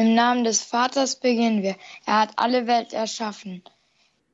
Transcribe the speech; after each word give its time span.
Im 0.00 0.14
Namen 0.14 0.44
des 0.44 0.62
Vaters 0.62 1.16
beginnen 1.16 1.62
wir. 1.62 1.76
Er 2.06 2.20
hat 2.20 2.30
alle 2.36 2.66
Welt 2.66 2.94
erschaffen. 2.94 3.62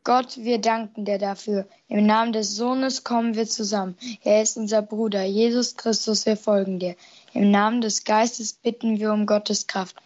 Gott, 0.05 0.37
wir 0.37 0.61
danken 0.61 1.05
dir 1.05 1.19
dafür. 1.19 1.67
Im 1.89 2.07
Namen 2.07 2.33
des 2.33 2.55
Sohnes 2.55 3.03
kommen 3.03 3.35
wir 3.35 3.49
zusammen. 3.49 3.97
Er 4.23 4.43
ist 4.43 4.57
unser 4.57 4.81
Bruder, 4.81 5.25
Jesus 5.25 5.77
Christus, 5.77 6.25
wir 6.25 6.37
folgen 6.37 6.79
dir. 6.79 6.95
Im 7.33 7.51
Namen 7.51 7.81
des 7.81 8.05
Geistes 8.05 8.53
bitten 8.53 9.01
wir 9.01 9.13
um 9.13 9.27
Gottes 9.27 9.67
Kraft, 9.67 9.97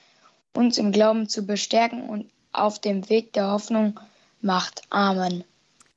uns 0.55 0.79
im 0.79 0.93
Glauben 0.93 1.29
zu 1.29 1.45
bestärken 1.45 2.09
und 2.09 2.31
auf 2.53 2.79
dem 2.79 3.11
Weg 3.11 3.35
der 3.35 3.51
Hoffnung 3.51 4.01
macht. 4.41 4.81
Amen. 4.89 5.45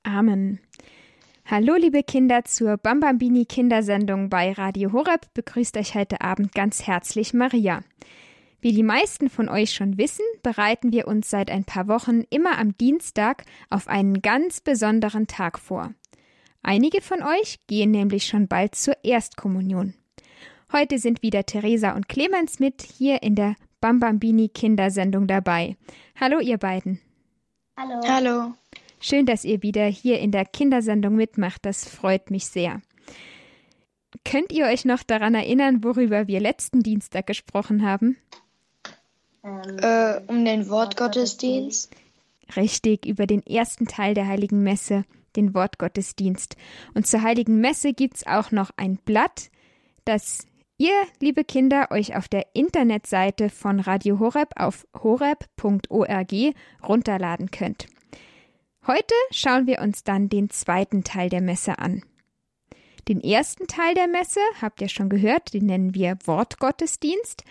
Amen. 0.04 0.60
Hallo 1.46 1.76
liebe 1.76 2.04
Kinder 2.04 2.44
zur 2.44 2.76
Bambambini 2.76 3.46
Kindersendung 3.46 4.30
bei 4.30 4.52
Radio 4.52 4.92
Horeb 4.92 5.34
begrüßt 5.34 5.78
euch 5.78 5.96
heute 5.96 6.20
Abend 6.20 6.54
ganz 6.54 6.86
herzlich 6.86 7.34
Maria. 7.34 7.82
Wie 8.64 8.72
die 8.72 8.82
meisten 8.82 9.30
von 9.30 9.50
euch 9.50 9.74
schon 9.74 9.98
wissen, 9.98 10.24
bereiten 10.42 10.94
wir 10.94 11.06
uns 11.06 11.30
seit 11.30 11.52
ein 11.52 11.66
paar 11.66 11.90
Wochen 11.90 12.24
immer 12.30 12.58
am 12.58 12.78
Dienstag 12.78 13.44
auf 13.70 13.90
einen 13.90 14.22
ganz 14.22 14.62
besonderen 14.62 15.28
Tag 15.28 15.60
vor. 15.60 15.94
Einige 16.62 17.02
von 17.02 17.22
euch 17.24 17.60
gehen 17.68 17.92
nämlich 17.92 18.26
schon 18.26 18.48
bald 18.48 18.76
zur 18.76 18.96
Erstkommunion. 19.04 19.96
Heute 20.72 20.98
sind 20.98 21.22
wieder 21.22 21.46
Theresa 21.46 21.92
und 21.92 22.08
Clemens 22.08 22.62
mit 22.62 22.84
hier 22.84 23.22
in 23.22 23.36
der 23.36 23.58
Bambambini 23.82 24.48
Kindersendung 24.48 25.28
dabei. 25.28 25.76
Hallo 26.18 26.40
ihr 26.40 26.58
beiden. 26.58 27.02
Hallo. 27.78 28.00
Hallo. 28.08 28.54
Schön, 29.02 29.26
dass 29.26 29.44
ihr 29.44 29.62
wieder 29.62 29.88
hier 29.88 30.20
in 30.22 30.32
der 30.32 30.46
Kindersendung 30.46 31.18
mitmacht. 31.18 31.66
Das 31.66 31.90
freut 31.90 32.32
mich 32.32 32.46
sehr. 32.46 32.82
Könnt 34.24 34.54
ihr 34.54 34.68
euch 34.68 34.86
noch 34.86 35.04
daran 35.04 35.36
erinnern, 35.36 35.84
worüber 35.84 36.30
wir 36.30 36.40
letzten 36.40 36.82
Dienstag 36.82 37.28
gesprochen 37.28 37.86
haben? 37.86 38.16
Ähm, 39.44 39.78
äh, 39.80 40.22
um 40.28 40.46
den 40.46 40.70
Wortgottesdienst. 40.70 41.92
Richtig, 42.56 43.06
über 43.06 43.28
den 43.28 43.46
ersten 43.46 43.88
Teil 43.88 44.14
der 44.14 44.28
Heiligen 44.28 44.64
Messe, 44.64 45.04
den 45.36 45.54
Wortgottesdienst. 45.54 46.56
Und 46.94 47.08
zur 47.08 47.24
Heiligen 47.24 47.60
Messe 47.60 47.94
gibt 47.94 48.18
es 48.18 48.28
auch 48.28 48.52
noch 48.52 48.72
ein 48.78 48.98
Blatt, 48.98 49.50
das 50.06 50.48
ihr, 50.78 50.94
liebe 51.20 51.44
Kinder, 51.44 51.88
euch 51.92 52.16
auf 52.16 52.28
der 52.28 52.48
Internetseite 52.54 53.50
von 53.50 53.80
Radio 53.80 54.20
Horeb 54.20 54.52
auf 54.56 54.86
horeb.org 55.02 56.34
runterladen 56.88 57.52
könnt. 57.52 57.88
Heute 58.86 59.16
schauen 59.32 59.66
wir 59.68 59.82
uns 59.82 60.04
dann 60.04 60.30
den 60.30 60.50
zweiten 60.50 61.04
Teil 61.04 61.30
der 61.30 61.42
Messe 61.42 61.80
an. 61.80 62.04
Den 63.08 63.20
ersten 63.20 63.68
Teil 63.68 63.96
der 63.96 64.08
Messe, 64.08 64.40
habt 64.62 64.82
ihr 64.82 64.88
schon 64.88 65.10
gehört, 65.10 65.54
den 65.54 65.66
nennen 65.66 65.94
wir 65.94 66.18
Wortgottesdienst 66.26 67.44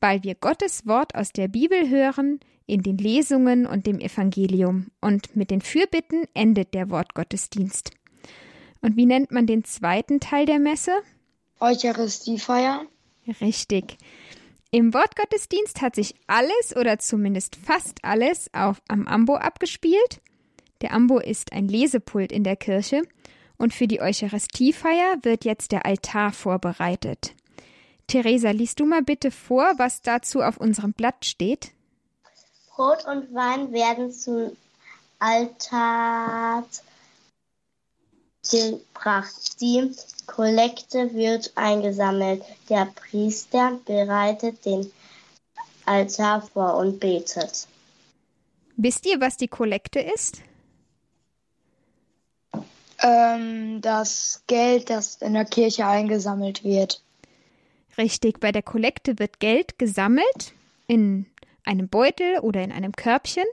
weil 0.00 0.22
wir 0.22 0.34
Gottes 0.34 0.86
Wort 0.86 1.14
aus 1.14 1.32
der 1.32 1.48
Bibel 1.48 1.88
hören, 1.88 2.40
in 2.66 2.82
den 2.82 2.98
Lesungen 2.98 3.66
und 3.66 3.86
dem 3.86 4.00
Evangelium. 4.00 4.88
Und 5.00 5.36
mit 5.36 5.50
den 5.50 5.60
Fürbitten 5.60 6.24
endet 6.34 6.74
der 6.74 6.90
Wortgottesdienst. 6.90 7.92
Und 8.80 8.96
wie 8.96 9.06
nennt 9.06 9.30
man 9.30 9.46
den 9.46 9.64
zweiten 9.64 10.20
Teil 10.20 10.46
der 10.46 10.58
Messe? 10.58 10.92
Eucharistiefeier. 11.60 12.86
Richtig. 13.40 13.98
Im 14.70 14.92
Wortgottesdienst 14.92 15.80
hat 15.80 15.94
sich 15.94 16.14
alles 16.26 16.76
oder 16.76 16.98
zumindest 16.98 17.56
fast 17.56 18.04
alles 18.04 18.52
auf, 18.52 18.82
am 18.88 19.06
Ambo 19.06 19.36
abgespielt. 19.36 20.20
Der 20.82 20.92
Ambo 20.92 21.18
ist 21.18 21.52
ein 21.52 21.68
Lesepult 21.68 22.30
in 22.32 22.44
der 22.44 22.56
Kirche 22.56 23.02
und 23.56 23.72
für 23.72 23.86
die 23.86 24.02
Eucharistiefeier 24.02 25.18
wird 25.22 25.44
jetzt 25.44 25.72
der 25.72 25.86
Altar 25.86 26.32
vorbereitet. 26.32 27.34
Theresa, 28.06 28.50
liest 28.50 28.80
du 28.80 28.86
mal 28.86 29.02
bitte 29.02 29.30
vor, 29.30 29.72
was 29.78 30.00
dazu 30.00 30.40
auf 30.40 30.58
unserem 30.58 30.92
Blatt 30.92 31.24
steht? 31.24 31.72
Brot 32.74 33.04
und 33.06 33.34
Wein 33.34 33.72
werden 33.72 34.12
zum 34.12 34.56
Altar 35.18 36.64
gebracht. 38.50 39.60
Die 39.60 39.90
Kollekte 40.26 41.14
wird 41.14 41.52
eingesammelt. 41.56 42.44
Der 42.68 42.86
Priester 42.94 43.78
bereitet 43.84 44.64
den 44.64 44.92
Altar 45.84 46.42
vor 46.42 46.76
und 46.76 47.00
betet. 47.00 47.66
Wisst 48.76 49.06
ihr, 49.06 49.20
was 49.20 49.36
die 49.36 49.48
Kollekte 49.48 50.00
ist? 50.00 50.42
Ähm, 52.98 53.80
das 53.80 54.42
Geld, 54.46 54.90
das 54.90 55.16
in 55.16 55.34
der 55.34 55.44
Kirche 55.44 55.86
eingesammelt 55.86 56.62
wird. 56.62 57.02
Richtig, 57.98 58.40
bei 58.40 58.52
der 58.52 58.62
Kollekte 58.62 59.18
wird 59.18 59.40
Geld 59.40 59.78
gesammelt 59.78 60.54
in 60.86 61.26
einem 61.64 61.88
Beutel 61.88 62.38
oder 62.40 62.62
in 62.62 62.72
einem 62.72 62.92
Körbchen 62.92 63.44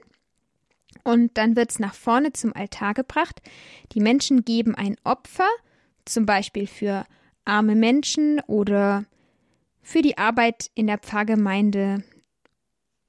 und 1.02 1.36
dann 1.36 1.56
wird 1.56 1.70
es 1.70 1.78
nach 1.78 1.94
vorne 1.94 2.32
zum 2.32 2.54
Altar 2.54 2.94
gebracht. 2.94 3.40
Die 3.92 4.00
Menschen 4.00 4.44
geben 4.44 4.74
ein 4.74 4.96
Opfer, 5.04 5.48
zum 6.04 6.26
Beispiel 6.26 6.66
für 6.66 7.06
arme 7.44 7.74
Menschen 7.74 8.40
oder 8.46 9.04
für 9.82 10.02
die 10.02 10.18
Arbeit 10.18 10.70
in 10.74 10.86
der 10.86 10.98
Pfarrgemeinde. 10.98 12.04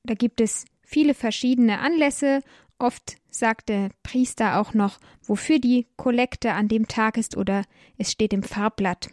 Da 0.04 0.14
gibt 0.14 0.42
es 0.42 0.66
viele 0.84 1.14
verschiedene 1.14 1.80
Anlässe. 1.80 2.42
Oft 2.78 3.16
sagt 3.30 3.70
der 3.70 3.90
Priester 4.04 4.60
auch 4.60 4.74
noch, 4.74 5.00
wofür 5.24 5.60
die 5.60 5.88
Kollekte 5.96 6.54
an 6.54 6.68
dem 6.68 6.88
Tag 6.88 7.18
ist 7.18 7.38
oder 7.38 7.64
es 7.98 8.12
steht 8.12 8.34
im 8.34 8.44
Farbblatt. 8.44 9.10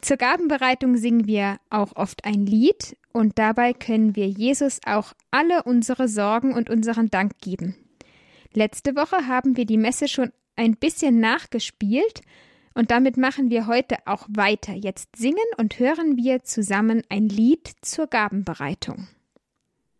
Zur 0.00 0.16
Gabenbereitung 0.16 0.96
singen 0.96 1.26
wir 1.26 1.58
auch 1.68 1.94
oft 1.94 2.24
ein 2.24 2.46
Lied 2.46 2.96
und 3.12 3.38
dabei 3.38 3.74
können 3.74 4.16
wir 4.16 4.28
Jesus 4.28 4.80
auch 4.86 5.12
alle 5.30 5.62
unsere 5.64 6.08
Sorgen 6.08 6.54
und 6.54 6.70
unseren 6.70 7.10
Dank 7.10 7.38
geben. 7.40 7.76
Letzte 8.54 8.96
Woche 8.96 9.26
haben 9.26 9.56
wir 9.56 9.66
die 9.66 9.76
Messe 9.76 10.08
schon 10.08 10.32
ein 10.56 10.76
bisschen 10.76 11.20
nachgespielt 11.20 12.22
und 12.74 12.90
damit 12.90 13.16
machen 13.16 13.50
wir 13.50 13.66
heute 13.66 13.96
auch 14.06 14.26
weiter. 14.28 14.72
Jetzt 14.72 15.16
singen 15.16 15.38
und 15.58 15.78
hören 15.78 16.16
wir 16.16 16.44
zusammen 16.44 17.02
ein 17.08 17.28
Lied 17.28 17.70
zur 17.82 18.06
Gabenbereitung. 18.06 19.08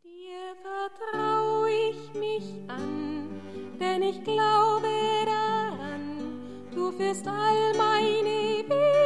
Dir 0.03 0.57
vertraue 0.63 1.69
ich 1.91 2.15
mich 2.19 2.45
an, 2.69 3.41
denn 3.79 4.03
ich 4.03 4.23
glaube 4.25 4.89
daran, 5.27 6.71
du 6.75 6.99
wirst 6.99 7.27
all 7.27 7.75
meine 7.77 8.65
Wege 8.69 9.00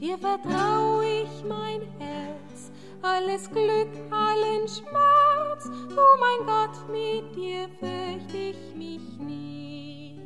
Dir 0.00 0.18
vertrau 0.18 1.02
ich 1.02 1.44
mein 1.46 1.82
Herz, 1.98 2.72
alles 3.02 3.50
Glück, 3.50 3.90
allen 4.10 4.66
Schmerz. 4.66 5.70
Du 5.88 6.02
mein 6.18 6.46
Gott, 6.46 6.88
mit 6.90 7.36
dir 7.36 7.68
fürcht 7.78 8.34
ich 8.34 8.74
mich 8.74 9.18
nicht. 9.18 10.18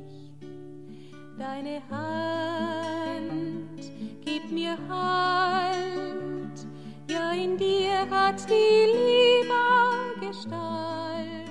Deine 1.37 1.83
Hand 1.91 3.91
gib 4.25 4.49
mir 4.51 4.79
Halt, 4.89 6.67
ja 7.11 7.33
in 7.33 7.59
dir 7.59 8.09
hat 8.09 8.49
die 8.49 8.87
Liebe 8.93 10.21
Gestalt. 10.21 11.51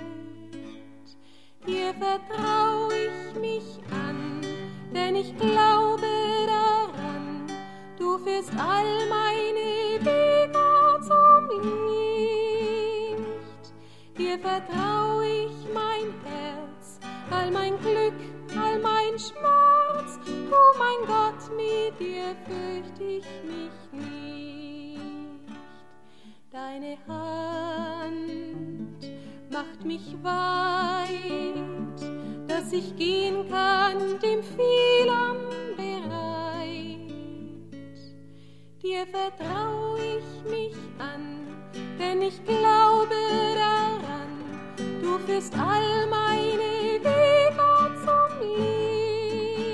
Dir 1.67 1.93
vertrau 1.93 2.89
ich 2.89 3.22
denn 4.93 5.15
ich 5.15 5.35
glaube 5.37 6.07
daran, 6.47 7.47
du 7.97 8.17
führst 8.19 8.51
all 8.57 9.07
meine 9.09 9.99
Wege 10.05 10.99
zum 11.01 11.49
Licht. 11.89 13.73
Dir 14.17 14.37
vertrau 14.39 15.21
ich 15.21 15.55
mein 15.73 16.13
Herz, 16.23 16.99
all 17.31 17.49
mein 17.51 17.79
Glück, 17.79 18.13
all 18.55 18.79
mein 18.79 19.17
Schmerz. 19.17 20.19
Du, 20.25 20.61
mein 20.77 21.07
Gott, 21.07 21.49
mit 21.57 21.99
dir 21.99 22.35
fürcht 22.45 22.99
ich 22.99 23.25
mich 23.43 23.77
nicht. 23.91 24.99
Deine 26.51 26.97
Hand 27.07 29.03
macht 29.51 29.83
mich 29.85 30.15
dass 30.23 31.02
ich 32.73 32.95
gehen 32.95 33.47
kann, 33.49 34.19
dem 34.19 34.41
vielen 34.41 35.37
bereit. 35.77 37.11
Dir 38.81 39.05
vertrau 39.05 39.95
ich 39.95 40.49
mich 40.49 40.75
an, 40.97 41.47
denn 41.99 42.21
ich 42.23 42.43
glaube 42.43 43.15
daran, 43.55 44.31
du 45.01 45.19
führst 45.19 45.53
all 45.53 46.07
meine 46.07 46.99
Wege 47.03 47.95
zum 48.03 48.29
Licht. 48.41 49.67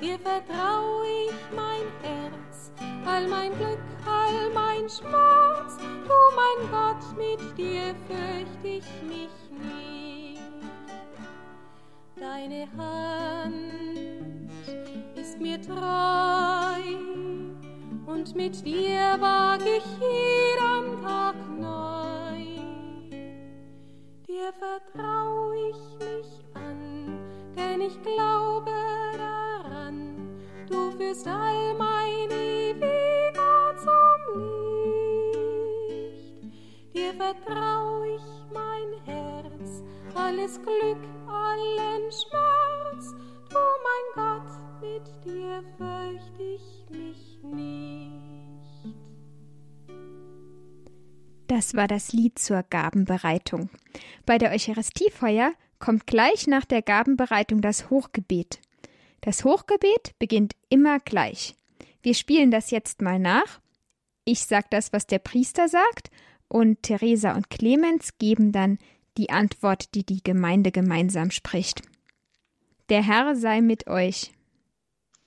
Dir 0.00 0.18
vertrau 0.20 1.02
ich 1.02 1.34
mein 1.54 1.86
Herz, 2.02 2.70
all 3.04 3.26
mein 3.26 3.52
Glück, 3.58 3.80
all 4.06 4.50
mein 4.54 4.88
Schmerz, 4.88 5.78
du 5.78 6.18
mein 6.36 6.70
Gott, 6.70 7.16
mit 7.16 7.58
dir 7.58 7.94
fürcht 8.06 8.62
ich 8.62 8.86
mich 9.08 9.45
Deine 12.18 12.66
Hand 12.78 14.50
ist 15.14 15.38
mir 15.38 15.60
treu 15.60 15.76
und 18.06 18.34
mit 18.34 18.64
dir 18.64 19.16
wag 19.20 19.60
ich 19.60 19.84
jeden 20.00 21.02
Tag 21.02 21.34
neu. 21.58 22.40
Dir 24.26 24.50
vertrau 24.58 25.52
ich 25.52 25.98
mich 25.98 26.42
an, 26.54 27.18
denn 27.54 27.82
ich 27.82 28.00
glaube 28.02 28.72
daran, 29.18 30.38
du 30.70 30.90
führst 30.92 31.26
all 31.28 31.74
meine 31.74 32.80
Wege 32.80 33.76
zum 33.76 34.40
Licht. 35.92 36.94
Dir 36.94 37.12
vertrau 37.12 38.04
ich 38.04 38.24
mein 38.54 39.04
Herz, 39.04 39.82
alles 40.14 40.58
Glück, 40.62 41.15
allen 41.46 42.10
Schmerz, 42.10 43.14
du 43.48 43.58
mein 43.86 44.06
Gott, 44.14 44.50
mit 44.80 45.06
dir 45.24 45.62
fürcht 45.76 46.40
ich 46.40 46.90
mich 46.90 47.38
nicht. 47.42 48.96
Das 51.46 51.74
war 51.74 51.88
das 51.88 52.12
Lied 52.12 52.38
zur 52.38 52.62
Gabenbereitung. 52.62 53.70
Bei 54.24 54.38
der 54.38 54.50
Eucharistiefeuer 54.50 55.52
kommt 55.78 56.06
gleich 56.06 56.46
nach 56.46 56.64
der 56.64 56.82
Gabenbereitung 56.82 57.60
das 57.60 57.90
Hochgebet. 57.90 58.60
Das 59.20 59.44
Hochgebet 59.44 60.14
beginnt 60.18 60.54
immer 60.68 60.98
gleich. 61.00 61.54
Wir 62.02 62.14
spielen 62.14 62.50
das 62.50 62.70
jetzt 62.70 63.02
mal 63.02 63.18
nach. 63.18 63.60
Ich 64.24 64.44
sag 64.44 64.70
das, 64.70 64.92
was 64.92 65.06
der 65.06 65.18
Priester 65.18 65.68
sagt, 65.68 66.10
und 66.48 66.82
Theresa 66.82 67.34
und 67.34 67.50
Clemens 67.50 68.18
geben 68.18 68.52
dann 68.52 68.78
die 69.16 69.30
Antwort, 69.30 69.94
die 69.94 70.04
die 70.04 70.22
Gemeinde 70.22 70.72
gemeinsam 70.72 71.30
spricht. 71.30 71.82
Der 72.88 73.02
Herr 73.02 73.34
sei 73.34 73.60
mit 73.60 73.86
euch. 73.88 74.32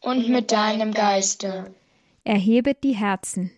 Und 0.01 0.29
mit 0.29 0.51
deinem 0.51 0.93
Geiste. 0.93 1.73
Erhebet 2.23 2.83
die 2.83 2.95
Herzen. 2.95 3.51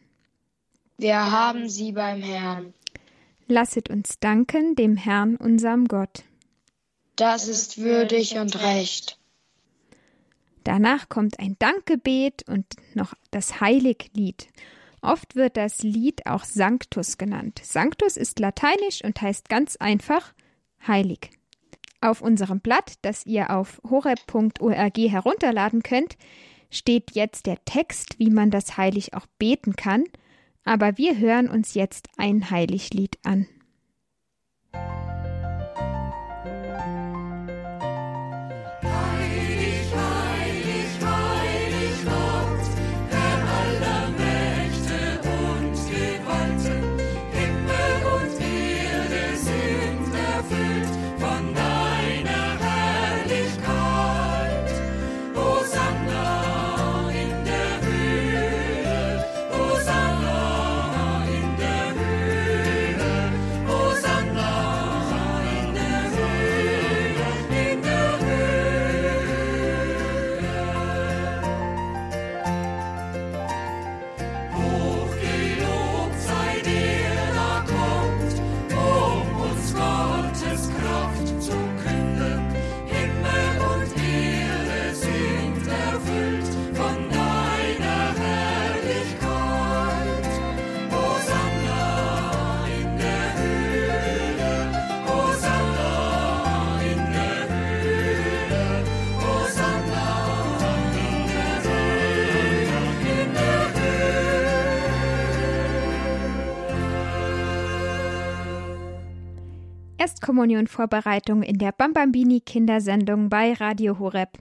Wir 0.97 1.31
haben 1.31 1.69
sie 1.69 1.91
beim 1.91 2.21
Herrn. 2.21 2.73
Lasset 3.47 3.89
uns 3.89 4.19
danken 4.19 4.75
dem 4.75 4.97
Herrn, 4.97 5.35
unserem 5.35 5.87
Gott. 5.87 6.23
Das 7.15 7.47
ist 7.47 7.77
würdig 7.77 8.37
und 8.37 8.61
recht. 8.63 9.19
Danach 10.63 11.09
kommt 11.09 11.39
ein 11.39 11.57
Dankgebet 11.59 12.47
und 12.47 12.65
noch 12.93 13.13
das 13.31 13.59
Heiliglied. 13.59 14.47
Oft 15.01 15.35
wird 15.35 15.57
das 15.57 15.81
Lied 15.81 16.25
auch 16.27 16.43
Sanctus 16.43 17.17
genannt. 17.17 17.59
Sanctus 17.63 18.17
ist 18.17 18.39
lateinisch 18.39 19.03
und 19.03 19.21
heißt 19.21 19.49
ganz 19.49 19.75
einfach 19.77 20.33
heilig. 20.87 21.31
Auf 22.01 22.21
unserem 22.21 22.59
Blatt, 22.59 22.95
das 23.01 23.25
ihr 23.25 23.51
auf 23.51 23.81
horeb.org 23.89 24.97
herunterladen 24.97 25.83
könnt, 25.83 26.17
steht 26.69 27.11
jetzt 27.11 27.45
der 27.45 27.63
Text, 27.65 28.17
wie 28.19 28.29
man 28.29 28.49
das 28.49 28.77
heilig 28.77 29.13
auch 29.13 29.25
beten 29.37 29.75
kann, 29.75 30.05
aber 30.63 30.97
wir 30.97 31.17
hören 31.17 31.49
uns 31.49 31.73
jetzt 31.73 32.07
ein 32.17 32.49
Heiliglied 32.49 33.17
an. 33.23 33.47
Erstkommunion-Vorbereitung 110.01 111.43
in 111.43 111.59
der 111.59 111.71
Bambambini 111.71 112.39
Kindersendung 112.39 113.29
bei 113.29 113.53
Radio 113.53 113.99
Horeb. 113.99 114.39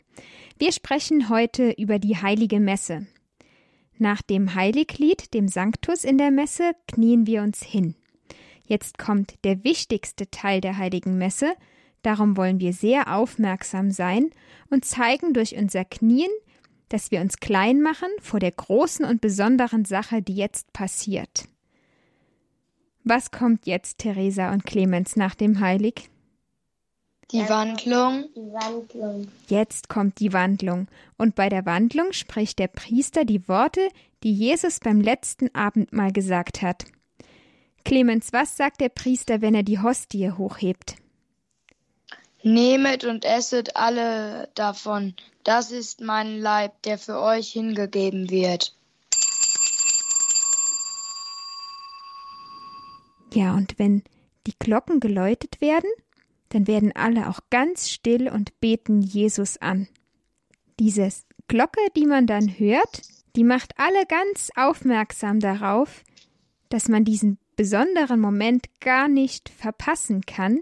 Wir 0.58 0.72
sprechen 0.72 1.28
heute 1.28 1.72
über 1.72 1.98
die 1.98 2.16
Heilige 2.16 2.58
Messe. 2.60 3.06
Nach 3.98 4.22
dem 4.22 4.54
Heiliglied, 4.54 5.34
dem 5.34 5.48
Sanctus 5.48 6.04
in 6.04 6.16
der 6.16 6.30
Messe, 6.30 6.72
knien 6.88 7.26
wir 7.26 7.42
uns 7.42 7.62
hin. 7.62 7.94
Jetzt 8.64 8.96
kommt 8.96 9.34
der 9.44 9.62
wichtigste 9.62 10.30
Teil 10.30 10.62
der 10.62 10.78
Heiligen 10.78 11.18
Messe, 11.18 11.52
darum 12.00 12.38
wollen 12.38 12.58
wir 12.58 12.72
sehr 12.72 13.14
aufmerksam 13.14 13.90
sein 13.90 14.30
und 14.70 14.86
zeigen 14.86 15.34
durch 15.34 15.58
unser 15.58 15.84
Knien, 15.84 16.30
dass 16.88 17.10
wir 17.10 17.20
uns 17.20 17.36
klein 17.36 17.82
machen 17.82 18.08
vor 18.22 18.40
der 18.40 18.52
großen 18.52 19.04
und 19.04 19.20
besonderen 19.20 19.84
Sache, 19.84 20.22
die 20.22 20.36
jetzt 20.36 20.72
passiert. 20.72 21.50
Was 23.04 23.30
kommt 23.30 23.66
jetzt, 23.66 23.98
Theresa 23.98 24.52
und 24.52 24.66
Clemens, 24.66 25.16
nach 25.16 25.34
dem 25.34 25.60
Heilig? 25.60 26.10
Die 27.32 27.48
Wandlung. 27.48 28.24
Die 28.34 28.52
Wandlung. 28.52 29.28
Jetzt 29.48 29.88
kommt 29.88 30.18
die 30.18 30.32
Wandlung. 30.32 30.88
Und 31.16 31.34
bei 31.34 31.48
der 31.48 31.64
Wandlung 31.64 32.12
spricht 32.12 32.58
der 32.58 32.66
Priester 32.66 33.24
die 33.24 33.46
Worte, 33.48 33.88
die 34.22 34.32
Jesus 34.32 34.80
beim 34.80 35.00
letzten 35.00 35.54
Abendmahl 35.54 36.12
gesagt 36.12 36.60
hat. 36.60 36.84
Clemens, 37.84 38.32
was 38.32 38.56
sagt 38.56 38.80
der 38.80 38.88
Priester, 38.88 39.40
wenn 39.40 39.54
er 39.54 39.62
die 39.62 39.80
Hostie 39.80 40.30
hochhebt? 40.32 40.96
Nehmet 42.42 43.04
und 43.04 43.24
esset 43.24 43.76
alle 43.76 44.48
davon. 44.54 45.14
Das 45.44 45.70
ist 45.70 46.00
mein 46.00 46.38
Leib, 46.38 46.82
der 46.82 46.98
für 46.98 47.20
euch 47.20 47.52
hingegeben 47.52 48.30
wird. 48.30 48.74
Ja, 53.32 53.54
und 53.54 53.78
wenn 53.78 54.02
die 54.46 54.54
Glocken 54.58 55.00
geläutet 55.00 55.60
werden, 55.60 55.90
dann 56.48 56.66
werden 56.66 56.92
alle 56.94 57.28
auch 57.28 57.40
ganz 57.50 57.88
still 57.88 58.28
und 58.28 58.58
beten 58.60 59.00
Jesus 59.02 59.56
an. 59.58 59.88
Diese 60.78 61.08
Glocke, 61.46 61.80
die 61.96 62.06
man 62.06 62.26
dann 62.26 62.48
hört, 62.48 63.02
die 63.36 63.44
macht 63.44 63.74
alle 63.78 64.06
ganz 64.06 64.50
aufmerksam 64.56 65.40
darauf, 65.40 66.02
dass 66.68 66.88
man 66.88 67.04
diesen 67.04 67.38
besonderen 67.56 68.20
Moment 68.20 68.66
gar 68.80 69.08
nicht 69.08 69.48
verpassen 69.48 70.22
kann, 70.22 70.60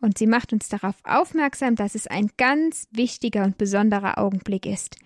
und 0.00 0.18
sie 0.18 0.26
macht 0.26 0.52
uns 0.52 0.68
darauf 0.68 0.96
aufmerksam, 1.04 1.76
dass 1.76 1.94
es 1.94 2.06
ein 2.06 2.28
ganz 2.36 2.88
wichtiger 2.90 3.42
und 3.42 3.56
besonderer 3.56 4.18
Augenblick 4.18 4.66
ist. 4.66 4.96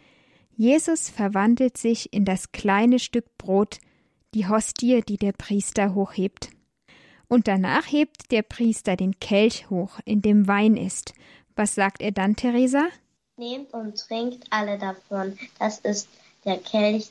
Jesus 0.56 1.08
verwandelt 1.08 1.78
sich 1.78 2.12
in 2.12 2.24
das 2.24 2.50
kleine 2.50 2.98
Stück 2.98 3.38
Brot, 3.38 3.78
die 4.34 4.48
Hostie, 4.48 5.02
die 5.02 5.16
der 5.16 5.32
Priester 5.32 5.94
hochhebt. 5.94 6.50
Und 7.28 7.46
danach 7.46 7.84
hebt 7.86 8.30
der 8.30 8.42
Priester 8.42 8.96
den 8.96 9.20
Kelch 9.20 9.68
hoch, 9.68 10.00
in 10.06 10.22
dem 10.22 10.48
Wein 10.48 10.76
ist. 10.76 11.12
Was 11.56 11.74
sagt 11.74 12.00
er 12.00 12.12
dann, 12.12 12.36
Theresa? 12.36 12.88
Nehmt 13.36 13.72
und 13.74 13.96
trinkt 13.98 14.46
alle 14.50 14.78
davon. 14.78 15.38
Das 15.58 15.78
ist 15.80 16.08
der 16.44 16.56
Kelch 16.58 17.10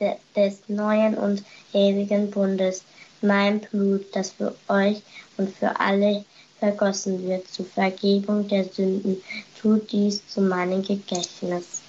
de 0.00 0.16
des 0.36 0.68
neuen 0.68 1.14
und 1.14 1.44
ewigen 1.72 2.30
Bundes, 2.30 2.84
mein 3.22 3.60
Blut, 3.60 4.04
das 4.14 4.32
für 4.32 4.54
euch 4.68 5.02
und 5.36 5.48
für 5.56 5.80
alle 5.80 6.24
vergossen 6.58 7.26
wird 7.26 7.48
zur 7.48 7.64
Vergebung 7.64 8.46
der 8.48 8.64
Sünden. 8.64 9.22
Tut 9.60 9.90
dies 9.92 10.26
zu 10.28 10.42
meinem 10.42 10.82
Gedächtnis. 10.82 11.80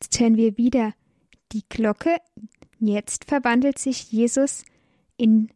Jetzt 0.00 0.20
hören 0.20 0.36
wir 0.36 0.56
wieder 0.56 0.94
die 1.52 1.64
Glocke. 1.68 2.16
Jetzt 2.78 3.24
verwandelt 3.24 3.78
sich 3.78 4.10
Jesus 4.10 4.64
in 5.16 5.50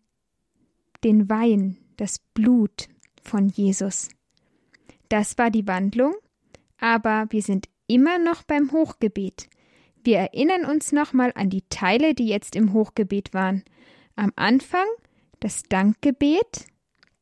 den 1.05 1.29
Wein, 1.29 1.79
das 1.97 2.19
Blut 2.35 2.89
von 3.23 3.49
Jesus. 3.49 4.09
Das 5.09 5.39
war 5.39 5.51
die 5.51 5.67
Wandlung, 5.67 6.15
aber 6.79 7.27
wir 7.31 7.43
sind 7.43 7.69
immer 7.87 8.19
noch 8.19 8.43
beim 8.43 8.73
Hochgebet. 8.73 9.49
Wir 10.03 10.19
erinnern 10.19 10.65
uns 10.65 10.91
nochmal 10.93 11.33
an 11.35 11.51
die 11.51 11.65
Teile, 11.69 12.15
die 12.15 12.27
jetzt 12.27 12.57
im 12.57 12.73
Hochgebet 12.73 13.35
waren. 13.35 13.63
Am 14.17 14.33
Anfang 14.37 14.87
das 15.43 15.65
Dankgebet, 15.65 16.67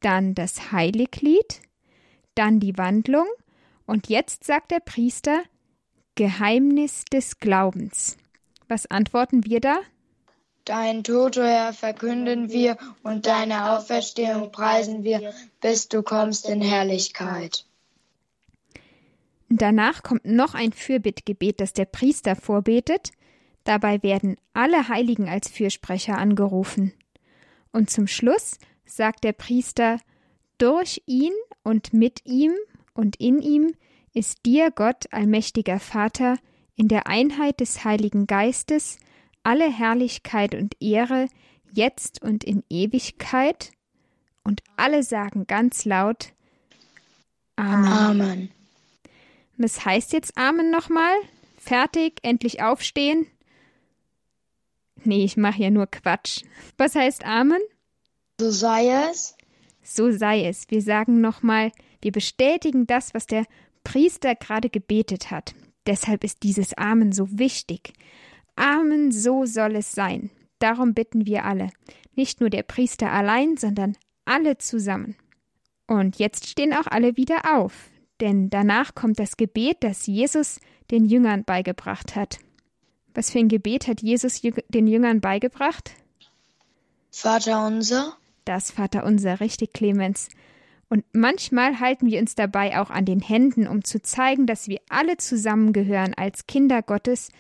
dann 0.01 0.35
das 0.35 0.73
Heiliglied, 0.73 1.63
dann 2.35 2.61
die 2.61 2.77
Wandlung 2.77 3.27
und 3.87 4.09
jetzt 4.09 4.45
sagt 4.45 4.71
der 4.71 4.81
Priester 4.81 5.43
Geheimnis 6.15 7.05
des 7.07 7.39
Glaubens. 7.39 8.19
Was 8.71 8.87
antworten 8.87 9.45
wir 9.45 9.59
da? 9.59 9.81
Dein 10.65 11.03
Tod, 11.03 11.37
o 11.39 11.43
Herr, 11.43 11.73
verkünden 11.73 12.51
wir 12.51 12.79
und 13.03 13.27
deine 13.27 13.73
Auferstehung 13.73 14.53
preisen 14.53 15.03
wir, 15.03 15.35
bis 15.61 15.89
du 15.89 16.05
kommst 16.05 16.49
in 16.49 16.61
Herrlichkeit. 16.61 17.67
Danach 19.49 20.05
kommt 20.05 20.25
noch 20.25 20.55
ein 20.55 20.73
Fürbittgebet, 20.73 21.61
das 21.61 21.73
der 21.73 21.87
Priester 21.87 22.37
vorbetet. 22.37 23.11
Dabei 23.65 24.05
werden 24.05 24.37
alle 24.55 24.87
Heiligen 24.87 25.29
als 25.29 25.49
Fürsprecher 25.49 26.17
angerufen. 26.17 26.93
Und 27.73 27.91
zum 27.91 28.07
Schluss 28.07 28.59
sagt 28.85 29.25
der 29.25 29.33
Priester, 29.33 29.99
durch 30.59 31.03
ihn 31.07 31.33
und 31.65 31.93
mit 31.93 32.21
ihm 32.25 32.53
und 32.95 33.17
in 33.17 33.43
ihm 33.43 33.75
ist 34.15 34.47
dir 34.47 34.71
Gott, 34.71 35.07
allmächtiger 35.11 35.81
Vater, 35.81 36.37
in 36.81 36.89
der 36.89 37.07
Einheit 37.07 37.61
des 37.61 37.85
Heiligen 37.85 38.27
Geistes 38.27 38.99
alle 39.43 39.71
Herrlichkeit 39.71 40.55
und 40.55 40.75
Ehre, 40.81 41.29
jetzt 41.75 42.23
und 42.23 42.43
in 42.43 42.65
Ewigkeit. 42.71 43.71
Und 44.45 44.63
alle 44.79 45.03
sagen 45.03 45.47
ganz 45.47 45.85
laut 45.85 46.33
Amen. 47.57 47.87
Amen. 47.87 48.51
Was 49.59 49.85
heißt 49.85 50.15
jetzt 50.15 50.39
Amen 50.39 50.71
nochmal? 50.71 51.13
Fertig, 51.59 52.21
endlich 52.23 52.63
aufstehen? 52.63 53.27
Nee, 55.05 55.23
ich 55.23 55.37
mache 55.37 55.63
ja 55.63 55.71
nur 55.71 55.87
Quatsch. 55.87 56.45
Was 56.79 56.95
heißt 56.95 57.27
Amen? 57.27 57.61
So 58.41 58.51
sei 58.51 58.89
es. 59.11 59.37
So 59.83 60.11
sei 60.13 60.47
es. 60.47 60.65
Wir 60.71 60.81
sagen 60.81 61.21
nochmal, 61.21 61.73
wir 62.01 62.13
bestätigen 62.13 62.87
das, 62.87 63.13
was 63.13 63.27
der 63.27 63.45
Priester 63.85 64.35
gerade 64.35 64.71
gebetet 64.71 65.31
hat. 65.31 65.55
Deshalb 65.87 66.25
ist 66.25 66.43
dieses 66.43 66.75
Amen 66.75 67.13
so 67.13 67.27
wichtig. 67.39 67.93
Amen, 68.57 69.13
so 69.13 69.47
soll 69.47 69.77
es 69.77 69.93
sein. 69.93 70.31
Darum 70.59 70.95
bitten 70.95 71.27
wir 71.27 71.45
alle. 71.45 71.71
Nicht 72.15 72.41
nur 72.41 72.51
der 72.51 72.63
Priester 72.63 73.11
allein, 73.11 73.57
sondern 73.57 73.97
alle 74.25 74.59
zusammen. 74.59 75.17
Und 75.87 76.19
jetzt 76.19 76.47
stehen 76.47 76.73
auch 76.73 76.87
alle 76.87 77.17
wieder 77.17 77.57
auf, 77.57 77.91
denn 78.21 78.51
danach 78.51 78.95
kommt 78.95 79.19
das 79.19 79.37
Gebet, 79.37 79.79
das 79.81 80.07
Jesus 80.07 80.61
den 80.91 81.05
Jüngern 81.05 81.45
beigebracht 81.45 82.15
hat. 82.15 82.39
Was 83.15 83.31
für 83.31 83.39
ein 83.39 83.49
Gebet 83.49 83.89
hat 83.89 84.03
Jesus 84.03 84.41
den 84.69 84.87
Jüngern 84.87 85.21
beigebracht? 85.21 85.93
Vater 87.11 87.67
unser. 87.67 88.17
Das 88.45 88.71
Vater 88.71 89.05
unser, 89.05 89.41
richtig, 89.41 89.73
Clemens. 89.73 90.29
Und 90.91 91.05
manchmal 91.13 91.79
halten 91.79 92.07
wir 92.11 92.21
uns 92.21 92.35
dabei 92.35 92.81
auch 92.81 92.91
an 92.91 93.05
den 93.05 93.21
Händen, 93.21 93.69
um 93.69 93.85
zu 93.85 94.03
zeigen, 94.03 94.47
dass 94.49 94.67
wir 94.67 94.81
alle 94.89 95.17
zusammengehören 95.17 96.15
als 96.15 96.49
Kinder 96.49 96.83
Gottes, 96.83 97.31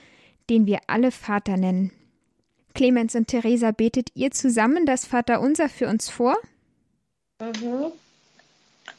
den 0.48 0.66
wir 0.66 0.78
alle 0.86 1.10
Vater 1.10 1.56
nennen. 1.56 1.90
Clemens 2.74 3.16
und 3.16 3.26
Theresa, 3.26 3.72
betet 3.72 4.10
ihr 4.14 4.30
zusammen 4.30 4.86
das 4.86 5.04
Vater 5.04 5.40
unser 5.40 5.68
für 5.68 5.88
uns 5.88 6.08
vor? 6.08 6.36
Mhm. 7.40 7.90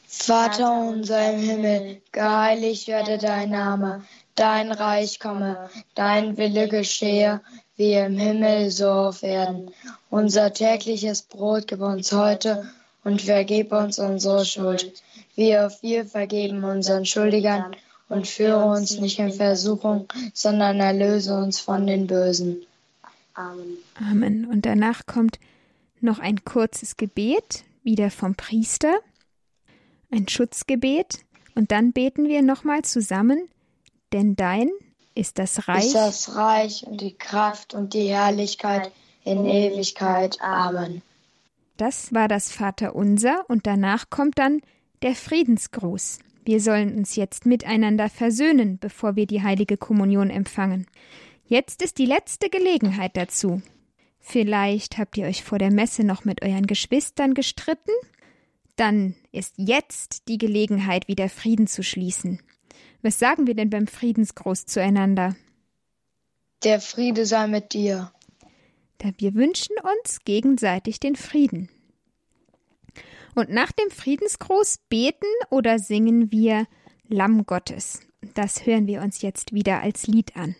Vater 0.06 0.86
unser 0.86 1.32
im 1.32 1.40
Himmel, 1.40 2.02
geheiligt 2.12 2.88
werde 2.88 3.16
dein 3.16 3.50
Name, 3.50 4.04
dein 4.34 4.70
Reich 4.70 5.18
komme, 5.18 5.70
dein 5.94 6.36
Wille 6.36 6.68
geschehe, 6.68 7.40
wie 7.76 7.94
im 7.94 8.18
Himmel 8.18 8.70
so 8.70 8.90
auf 8.90 9.22
Erden. 9.22 9.70
Unser 10.10 10.52
tägliches 10.52 11.22
Brot 11.22 11.68
gib 11.68 11.80
uns 11.80 12.12
heute 12.12 12.70
und 13.04 13.22
vergib 13.22 13.72
uns 13.72 13.98
unsere 13.98 14.44
Schuld, 14.44 15.02
wie 15.34 15.56
auch 15.58 15.70
wir 15.82 16.04
vergeben 16.04 16.64
unseren 16.64 17.04
Schuldigern 17.04 17.76
und 18.08 18.26
führe 18.26 18.64
uns 18.64 18.98
nicht 18.98 19.18
in 19.18 19.32
Versuchung, 19.32 20.06
sondern 20.34 20.80
erlöse 20.80 21.36
uns 21.36 21.60
von 21.60 21.86
den 21.86 22.06
Bösen. 22.06 22.62
Amen. 23.34 23.78
Amen. 23.94 24.46
Und 24.46 24.66
danach 24.66 25.06
kommt 25.06 25.38
noch 26.00 26.18
ein 26.18 26.44
kurzes 26.44 26.96
Gebet, 26.96 27.64
wieder 27.82 28.10
vom 28.10 28.34
Priester 28.34 28.92
ein 30.12 30.28
Schutzgebet 30.28 31.20
und 31.54 31.72
dann 31.72 31.92
beten 31.92 32.28
wir 32.28 32.42
nochmal 32.42 32.82
zusammen, 32.82 33.48
denn 34.12 34.36
dein 34.36 34.70
ist 35.14 35.38
das 35.38 35.68
Reich. 35.68 35.86
Ist 35.86 35.94
das 35.94 36.36
Reich 36.36 36.86
und 36.86 37.00
die 37.00 37.14
Kraft 37.14 37.74
und 37.74 37.94
die 37.94 38.08
Herrlichkeit 38.08 38.92
in 39.24 39.46
Ewigkeit. 39.46 40.38
Amen. 40.40 41.02
Das 41.76 42.12
war 42.12 42.28
das 42.28 42.52
Vaterunser 42.52 43.44
und 43.48 43.66
danach 43.66 44.10
kommt 44.10 44.38
dann 44.38 44.60
der 45.02 45.14
Friedensgruß. 45.14 46.18
Wir 46.44 46.60
sollen 46.60 46.96
uns 46.96 47.16
jetzt 47.16 47.46
miteinander 47.46 48.08
versöhnen, 48.08 48.78
bevor 48.78 49.16
wir 49.16 49.26
die 49.26 49.42
heilige 49.42 49.76
Kommunion 49.76 50.30
empfangen. 50.30 50.86
Jetzt 51.46 51.82
ist 51.82 51.98
die 51.98 52.06
letzte 52.06 52.50
Gelegenheit 52.50 53.16
dazu. 53.16 53.62
Vielleicht 54.18 54.98
habt 54.98 55.16
ihr 55.16 55.26
euch 55.26 55.42
vor 55.42 55.58
der 55.58 55.72
Messe 55.72 56.04
noch 56.04 56.24
mit 56.24 56.42
euren 56.42 56.66
Geschwistern 56.66 57.34
gestritten 57.34 57.92
dann 58.76 59.14
ist 59.32 59.54
jetzt 59.58 60.28
die 60.28 60.38
Gelegenheit, 60.38 61.08
wieder 61.08 61.28
Frieden 61.28 61.66
zu 61.66 61.82
schließen. 61.82 62.40
Was 63.02 63.18
sagen 63.18 63.46
wir 63.46 63.54
denn 63.54 63.70
beim 63.70 63.86
Friedensgruß 63.86 64.66
zueinander? 64.66 65.36
Der 66.64 66.80
Friede 66.80 67.26
sei 67.26 67.48
mit 67.48 67.72
dir. 67.72 68.12
Da 69.02 69.10
wir 69.18 69.34
wünschen 69.34 69.74
uns 69.82 70.20
gegenseitig 70.24 71.00
den 71.00 71.16
Frieden. 71.16 71.68
Und 73.34 73.50
nach 73.50 73.72
dem 73.72 73.90
Friedensgruß 73.90 74.78
beten 74.88 75.26
oder 75.50 75.80
singen 75.80 76.30
wir 76.30 76.68
Lamm 77.08 77.44
Gottes. 77.44 78.06
Das 78.34 78.64
hören 78.64 78.86
wir 78.86 79.02
uns 79.02 79.20
jetzt 79.20 79.52
wieder 79.52 79.80
als 79.80 80.06
Lied 80.06 80.36
an. 80.36 80.54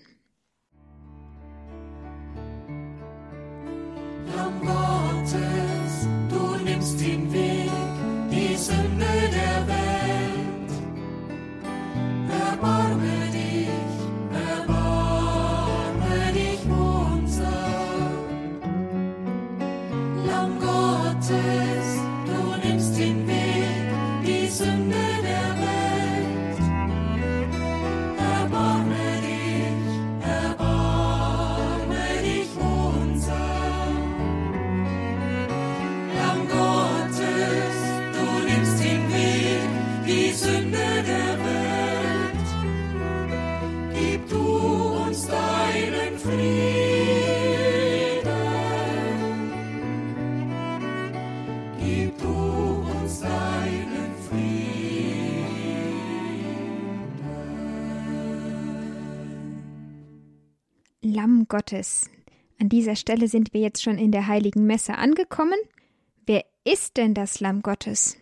Lamm 61.22 61.46
Gottes. 61.46 62.10
An 62.58 62.68
dieser 62.68 62.96
Stelle 62.96 63.28
sind 63.28 63.54
wir 63.54 63.60
jetzt 63.60 63.80
schon 63.80 63.96
in 63.96 64.10
der 64.10 64.26
heiligen 64.26 64.66
Messe 64.66 64.96
angekommen. 64.96 65.54
Wer 66.26 66.44
ist 66.64 66.96
denn 66.96 67.14
das 67.14 67.38
Lamm 67.38 67.62
Gottes? 67.62 68.16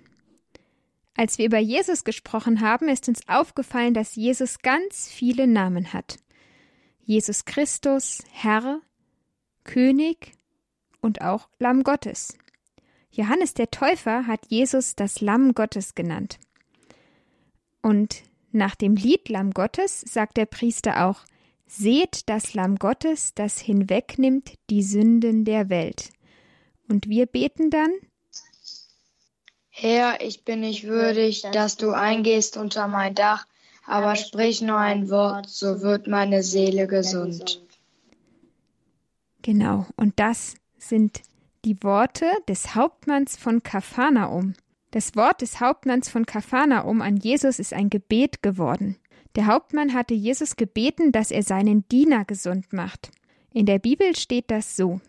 Als 1.17 1.39
wir 1.39 1.47
über 1.47 1.57
Jesus 1.57 2.05
gesprochen 2.05 2.61
haben, 2.61 2.91
ist 2.91 3.09
uns 3.09 3.27
aufgefallen, 3.27 3.95
dass 3.95 4.17
Jesus 4.17 4.59
ganz 4.59 5.09
viele 5.09 5.47
Namen 5.47 5.95
hat. 5.95 6.19
Jesus 7.03 7.47
Christus, 7.47 8.23
Herr, 8.33 8.83
König 9.65 10.35
und 11.01 11.23
auch 11.23 11.49
Lamm 11.59 11.85
Gottes. 11.85 12.37
Johannes 13.11 13.55
der 13.55 13.71
Täufer 13.71 14.27
hat 14.27 14.41
Jesus 14.49 14.95
das 14.95 15.23
Lamm 15.23 15.55
Gottes 15.55 15.95
genannt. 15.95 16.39
Und 17.81 18.25
nach 18.53 18.75
dem 18.75 18.95
Lied 18.95 19.31
Lamm 19.31 19.53
Gottes 19.53 20.03
sagt 20.03 20.37
der 20.37 20.45
Priester 20.45 21.07
auch, 21.07 21.25
Seht 21.73 22.29
das 22.29 22.53
Lamm 22.55 22.81
Gottes, 22.81 23.33
das 23.33 23.61
hinwegnimmt 23.61 24.55
die 24.71 24.83
Sünden 24.83 25.45
der 25.45 25.69
Welt. 25.69 26.11
Und 26.89 27.09
wir 27.09 27.27
beten 27.27 27.71
dann, 27.71 27.93
Herr, 29.69 30.21
ich 30.21 30.45
bin 30.45 30.61
nicht 30.61 30.89
würdig, 30.89 31.43
dass 31.53 31.77
du 31.77 31.93
eingehst 31.93 32.57
unter 32.57 32.89
mein 32.89 33.15
Dach, 33.15 33.47
aber 33.87 34.17
sprich 34.17 34.61
nur 34.61 34.79
ein 34.79 35.11
Wort, 35.11 35.49
so 35.49 35.81
wird 35.81 36.09
meine 36.09 36.43
Seele 36.43 36.89
gesund. 36.89 37.63
Genau, 39.43 39.87
und 39.95 40.19
das 40.19 40.57
sind 40.77 41.23
die 41.65 41.81
Worte 41.85 42.27
des 42.49 42.75
Hauptmanns 42.75 43.37
von 43.37 43.63
Kapharnaum. 43.63 44.55
Das 44.91 45.15
Wort 45.15 45.41
des 45.41 45.61
Hauptmanns 45.61 46.09
von 46.09 46.27
Kapharnaum 46.27 47.01
an 47.01 47.17
Jesus 47.17 47.61
ist 47.61 47.73
ein 47.73 47.91
Gebet 47.91 48.43
geworden. 48.43 48.97
Der 49.37 49.47
Hauptmann 49.47 49.95
hatte 49.95 50.15
Jesus 50.15 50.57
gebeten, 50.57 51.13
dass 51.13 51.31
er 51.31 51.43
seinen 51.43 51.87
Diener 51.89 52.25
gesund 52.25 52.73
macht. 52.73 53.11
In 53.53 53.67
der 53.67 53.79
Bibel 53.79 54.17
steht 54.17 54.51
das 54.51 54.77
so. 54.77 55.01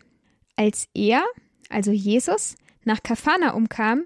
Als 0.56 0.88
er, 0.94 1.24
also 1.68 1.90
Jesus, 1.90 2.56
nach 2.84 3.02
Kapharnaum 3.02 3.68
kam, 3.68 4.04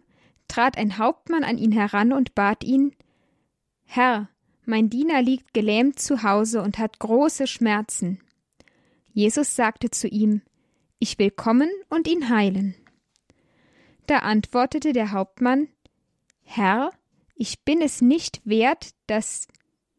trat 0.49 0.79
ein 0.79 0.99
Hauptmann 0.99 1.45
an 1.45 1.59
ihn 1.59 1.73
heran 1.73 2.13
und 2.13 2.35
bat 2.35 2.65
ihn 2.65 2.95
Herr, 3.85 4.29
mein 4.65 4.91
Diener 4.91 5.23
liegt 5.23 5.55
gelähmt 5.55 5.99
zu 5.99 6.23
Hause 6.23 6.61
und 6.61 6.79
hat 6.79 6.99
große 6.99 7.47
Schmerzen. 7.47 8.21
Jesus 9.13 9.55
sagte 9.55 9.91
zu 9.91 10.09
ihm 10.09 10.43
Ich 10.99 11.19
will 11.19 11.31
kommen 11.31 11.71
und 11.89 12.09
ihn 12.09 12.29
heilen. 12.29 12.75
Da 14.07 14.19
antwortete 14.19 14.93
der 14.93 15.13
Hauptmann 15.13 15.69
Herr, 16.43 16.91
ich 17.35 17.65
bin 17.65 17.81
es 17.81 18.01
nicht 18.01 18.41
wert, 18.45 18.91
dass 19.07 19.49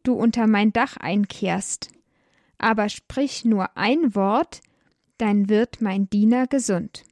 du 0.07 0.13
unter 0.13 0.47
mein 0.47 0.71
Dach 0.71 0.97
einkehrst, 0.97 1.91
aber 2.57 2.89
sprich 2.89 3.45
nur 3.45 3.77
ein 3.77 4.15
Wort, 4.15 4.61
dann 5.17 5.49
wird 5.49 5.81
mein 5.81 6.09
Diener 6.09 6.47
gesund. 6.47 7.03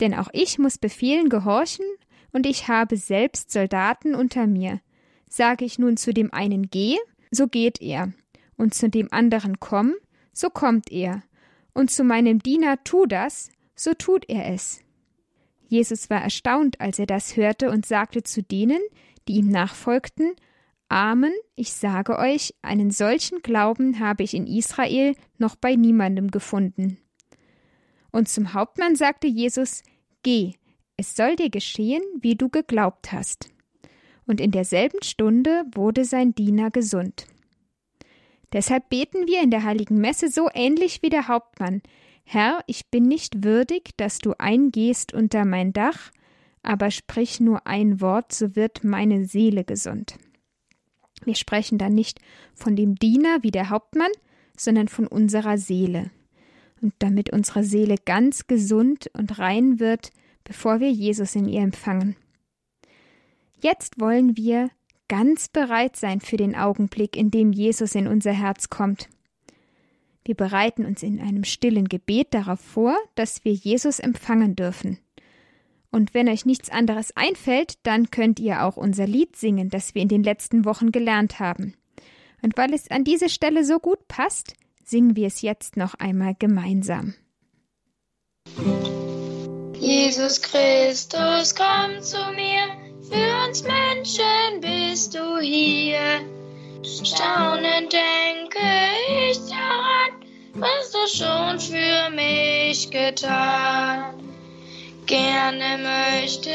Denn 0.00 0.14
auch 0.14 0.28
ich 0.32 0.58
muss 0.58 0.78
Befehlen 0.78 1.28
gehorchen, 1.28 1.86
und 2.32 2.46
ich 2.46 2.66
habe 2.66 2.96
selbst 2.96 3.52
Soldaten 3.52 4.16
unter 4.16 4.48
mir. 4.48 4.80
Sage 5.28 5.64
ich 5.64 5.78
nun 5.78 5.96
zu 5.96 6.12
dem 6.12 6.32
einen 6.32 6.68
geh, 6.68 6.96
so 7.30 7.46
geht 7.46 7.80
er, 7.80 8.12
und 8.56 8.74
zu 8.74 8.90
dem 8.90 9.12
anderen 9.12 9.60
komm, 9.60 9.94
so 10.32 10.50
kommt 10.50 10.90
er, 10.90 11.22
und 11.74 11.92
zu 11.92 12.02
meinem 12.02 12.40
Diener 12.40 12.82
tu 12.82 13.06
das, 13.06 13.50
so 13.76 13.94
tut 13.94 14.28
er 14.28 14.52
es. 14.52 14.80
Jesus 15.68 16.10
war 16.10 16.22
erstaunt, 16.22 16.80
als 16.80 16.98
er 16.98 17.06
das 17.06 17.36
hörte, 17.36 17.70
und 17.70 17.86
sagte 17.86 18.24
zu 18.24 18.42
denen, 18.42 18.80
die 19.28 19.34
ihm 19.34 19.48
nachfolgten, 19.48 20.34
Amen, 20.88 21.32
ich 21.56 21.72
sage 21.72 22.18
euch, 22.18 22.54
einen 22.62 22.90
solchen 22.90 23.40
Glauben 23.40 23.98
habe 23.98 24.22
ich 24.22 24.34
in 24.34 24.46
Israel 24.46 25.14
noch 25.38 25.56
bei 25.56 25.74
niemandem 25.74 26.30
gefunden. 26.30 26.98
Und 28.12 28.28
zum 28.28 28.54
Hauptmann 28.54 28.94
sagte 28.94 29.26
Jesus, 29.26 29.82
Geh, 30.22 30.54
es 30.96 31.16
soll 31.16 31.36
dir 31.36 31.50
geschehen, 31.50 32.02
wie 32.20 32.36
du 32.36 32.48
geglaubt 32.48 33.12
hast. 33.12 33.50
Und 34.26 34.40
in 34.40 34.52
derselben 34.52 35.02
Stunde 35.02 35.64
wurde 35.74 36.04
sein 36.04 36.34
Diener 36.34 36.70
gesund. 36.70 37.26
Deshalb 38.52 38.88
beten 38.88 39.26
wir 39.26 39.42
in 39.42 39.50
der 39.50 39.64
heiligen 39.64 39.98
Messe 39.98 40.28
so 40.28 40.48
ähnlich 40.54 41.02
wie 41.02 41.10
der 41.10 41.26
Hauptmann. 41.26 41.82
Herr, 42.22 42.62
ich 42.66 42.88
bin 42.88 43.04
nicht 43.04 43.42
würdig, 43.42 43.90
dass 43.96 44.18
du 44.18 44.32
eingehst 44.38 45.12
unter 45.12 45.44
mein 45.44 45.72
Dach, 45.72 46.12
aber 46.62 46.90
sprich 46.90 47.40
nur 47.40 47.66
ein 47.66 48.00
Wort, 48.00 48.32
so 48.32 48.54
wird 48.54 48.84
meine 48.84 49.26
Seele 49.26 49.64
gesund. 49.64 50.18
Wir 51.24 51.34
sprechen 51.34 51.78
dann 51.78 51.94
nicht 51.94 52.20
von 52.54 52.76
dem 52.76 52.96
Diener 52.96 53.38
wie 53.42 53.50
der 53.50 53.70
Hauptmann, 53.70 54.10
sondern 54.56 54.88
von 54.88 55.06
unserer 55.06 55.58
Seele 55.58 56.10
und 56.80 56.94
damit 56.98 57.30
unsere 57.30 57.64
Seele 57.64 57.96
ganz 58.04 58.46
gesund 58.46 59.10
und 59.14 59.38
rein 59.38 59.80
wird, 59.80 60.12
bevor 60.44 60.80
wir 60.80 60.90
Jesus 60.90 61.34
in 61.34 61.48
ihr 61.48 61.62
empfangen. 61.62 62.16
Jetzt 63.60 63.98
wollen 63.98 64.36
wir 64.36 64.70
ganz 65.08 65.48
bereit 65.48 65.96
sein 65.96 66.20
für 66.20 66.36
den 66.36 66.54
Augenblick, 66.54 67.16
in 67.16 67.30
dem 67.30 67.52
Jesus 67.52 67.94
in 67.94 68.06
unser 68.06 68.32
Herz 68.32 68.68
kommt. 68.68 69.08
Wir 70.24 70.34
bereiten 70.34 70.84
uns 70.84 71.02
in 71.02 71.20
einem 71.20 71.44
stillen 71.44 71.88
Gebet 71.88 72.32
darauf 72.32 72.60
vor, 72.60 72.96
dass 73.14 73.44
wir 73.44 73.52
Jesus 73.52 73.98
empfangen 73.98 74.56
dürfen. 74.56 74.98
Und 75.94 76.12
wenn 76.12 76.28
euch 76.28 76.44
nichts 76.44 76.70
anderes 76.70 77.16
einfällt, 77.16 77.74
dann 77.84 78.10
könnt 78.10 78.40
ihr 78.40 78.64
auch 78.64 78.76
unser 78.76 79.06
Lied 79.06 79.36
singen, 79.36 79.70
das 79.70 79.94
wir 79.94 80.02
in 80.02 80.08
den 80.08 80.24
letzten 80.24 80.64
Wochen 80.64 80.90
gelernt 80.90 81.38
haben. 81.38 81.76
Und 82.42 82.56
weil 82.56 82.74
es 82.74 82.90
an 82.90 83.04
diese 83.04 83.28
Stelle 83.28 83.64
so 83.64 83.78
gut 83.78 84.08
passt, 84.08 84.54
singen 84.84 85.14
wir 85.14 85.28
es 85.28 85.40
jetzt 85.40 85.76
noch 85.76 85.94
einmal 85.94 86.34
gemeinsam. 86.36 87.14
Jesus 89.78 90.42
Christus, 90.42 91.54
komm 91.54 92.02
zu 92.02 92.18
mir, 92.34 92.74
für 93.08 93.46
uns 93.46 93.62
Menschen 93.62 94.60
bist 94.60 95.14
du 95.14 95.38
hier. 95.38 96.20
Staunend 96.82 97.92
denke 97.92 98.66
ich 99.30 99.38
daran, 99.48 100.24
was 100.54 100.90
du 100.90 101.06
schon 101.06 101.60
für 101.60 102.10
mich 102.10 102.90
getan. 102.90 104.13
Gerne 105.06 105.78
möchte 105.78 106.50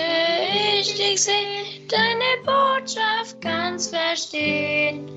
ich 0.79 0.95
dich 0.95 1.21
sehen, 1.23 1.87
deine 1.87 2.43
Botschaft 2.43 3.39
ganz 3.41 3.89
verstehen. 3.89 5.07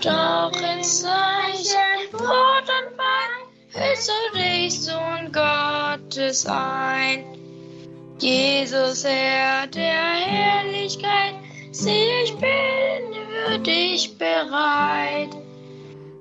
Doch 0.00 0.52
in 0.52 0.82
Zeichen 0.84 2.10
Brot 2.12 2.68
und 2.68 2.98
Wein 2.98 3.42
hüllst 3.72 4.08
du 4.08 4.38
dich, 4.38 4.80
Sohn 4.80 5.32
Gottes, 5.32 6.46
ein. 6.46 7.24
Jesus, 8.20 9.04
Herr 9.04 9.66
der 9.66 9.82
Herrlichkeit, 9.82 11.34
sieh, 11.72 12.22
ich 12.22 12.34
bin 12.36 13.12
für 13.46 13.58
dich 13.58 14.16
bereit. 14.18 15.30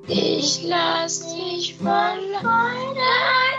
Ich 0.08 0.64
lass 0.64 1.34
dich 1.36 1.76
von 1.76 1.88
heute 1.88 3.00
ein, 3.00 3.51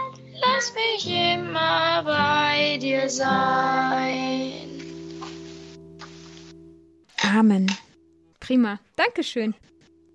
lass 0.62 0.74
mich 0.74 1.06
immer 1.06 2.02
bei 2.04 2.78
dir 2.78 3.08
sein. 3.08 4.68
Amen. 7.22 7.70
Prima. 8.38 8.78
Dankeschön. 8.96 9.54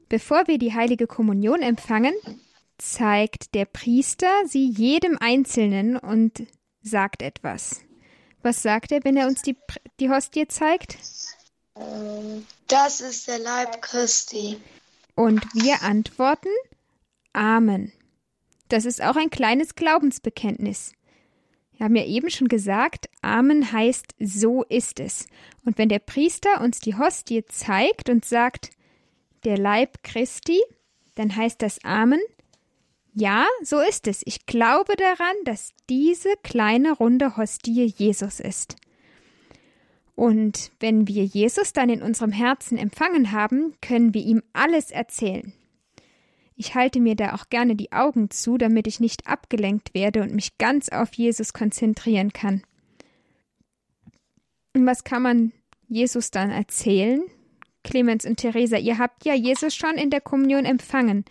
Bevor 0.10 0.48
wir 0.48 0.58
die 0.58 0.74
heilige 0.74 1.08
Kommunion 1.08 1.62
empfangen, 1.62 2.14
zeigt 2.78 3.56
der 3.56 3.66
Priester 3.66 4.32
sie 4.46 4.70
jedem 4.70 5.18
Einzelnen 5.20 5.98
und 5.98 6.44
sagt 6.82 7.22
etwas. 7.22 7.82
Was 8.42 8.62
sagt 8.62 8.92
er, 8.92 9.04
wenn 9.04 9.18
er 9.18 9.28
uns 9.28 9.42
die, 9.42 9.58
die 10.00 10.10
Hostie 10.10 10.48
zeigt? 10.48 10.98
Das 12.68 13.02
ist 13.02 13.28
der 13.28 13.40
Leib 13.40 13.82
Christi. 13.82 14.62
Und 15.16 15.44
wir 15.54 15.82
antworten 15.82 16.50
Amen. 17.34 17.92
Das 18.70 18.86
ist 18.86 19.02
auch 19.02 19.16
ein 19.16 19.30
kleines 19.30 19.76
Glaubensbekenntnis. 19.76 20.94
Wir 21.78 21.86
haben 21.86 21.96
ja 21.96 22.06
eben 22.06 22.30
schon 22.30 22.48
gesagt, 22.48 23.08
Amen 23.22 23.72
heißt 23.72 24.16
so 24.20 24.64
ist 24.64 25.00
es. 25.00 25.28
Und 25.64 25.78
wenn 25.78 25.90
der 25.90 26.00
Priester 26.00 26.62
uns 26.62 26.80
die 26.80 26.98
Hostie 26.98 27.46
zeigt 27.46 28.10
und 28.10 28.26
sagt, 28.26 28.72
der 29.44 29.58
Leib 29.58 30.04
Christi, 30.04 30.60
dann 31.16 31.36
heißt 31.36 31.62
das 31.62 31.84
Amen. 31.84 32.20
Ja, 33.14 33.46
so 33.64 33.80
ist 33.80 34.08
es. 34.08 34.22
Ich 34.26 34.46
glaube 34.46 34.96
daran, 34.96 35.36
dass 35.46 35.74
diese 35.90 36.30
kleine 36.44 36.94
runde 36.94 37.38
Hostie 37.38 37.86
Jesus 37.98 38.40
ist. 38.40 38.76
Und 40.16 40.72
wenn 40.80 41.08
wir 41.08 41.26
Jesus 41.26 41.74
dann 41.74 41.90
in 41.90 42.02
unserem 42.02 42.32
Herzen 42.32 42.78
empfangen 42.78 43.32
haben, 43.32 43.76
können 43.82 44.16
wir 44.16 44.24
ihm 44.24 44.42
alles 44.54 44.90
erzählen. 44.90 45.54
Ich 46.60 46.74
halte 46.74 47.00
mir 47.00 47.16
da 47.16 47.36
auch 47.36 47.50
gerne 47.50 47.76
die 47.76 47.92
Augen 47.92 48.32
zu, 48.32 48.58
damit 48.58 48.88
ich 48.88 49.00
nicht 49.00 49.28
abgelenkt 49.28 49.94
werde 49.94 50.24
und 50.24 50.34
mich 50.34 50.58
ganz 50.58 50.90
auf 50.90 51.14
Jesus 51.14 51.54
konzentrieren 51.54 52.34
kann. 52.34 52.64
Und 54.74 54.88
was 54.88 55.04
kann 55.04 55.22
man 55.22 55.52
Jesus 55.88 56.32
dann 56.32 56.50
erzählen? 56.50 57.22
Clemens 57.84 58.26
und 58.26 58.38
Theresa, 58.38 58.78
ihr 58.78 58.98
habt 58.98 59.24
ja 59.24 59.36
Jesus 59.36 59.76
schon 59.76 59.96
in 59.96 60.10
der 60.10 60.20
Kommunion 60.20 60.66
empfangen. 60.66 61.26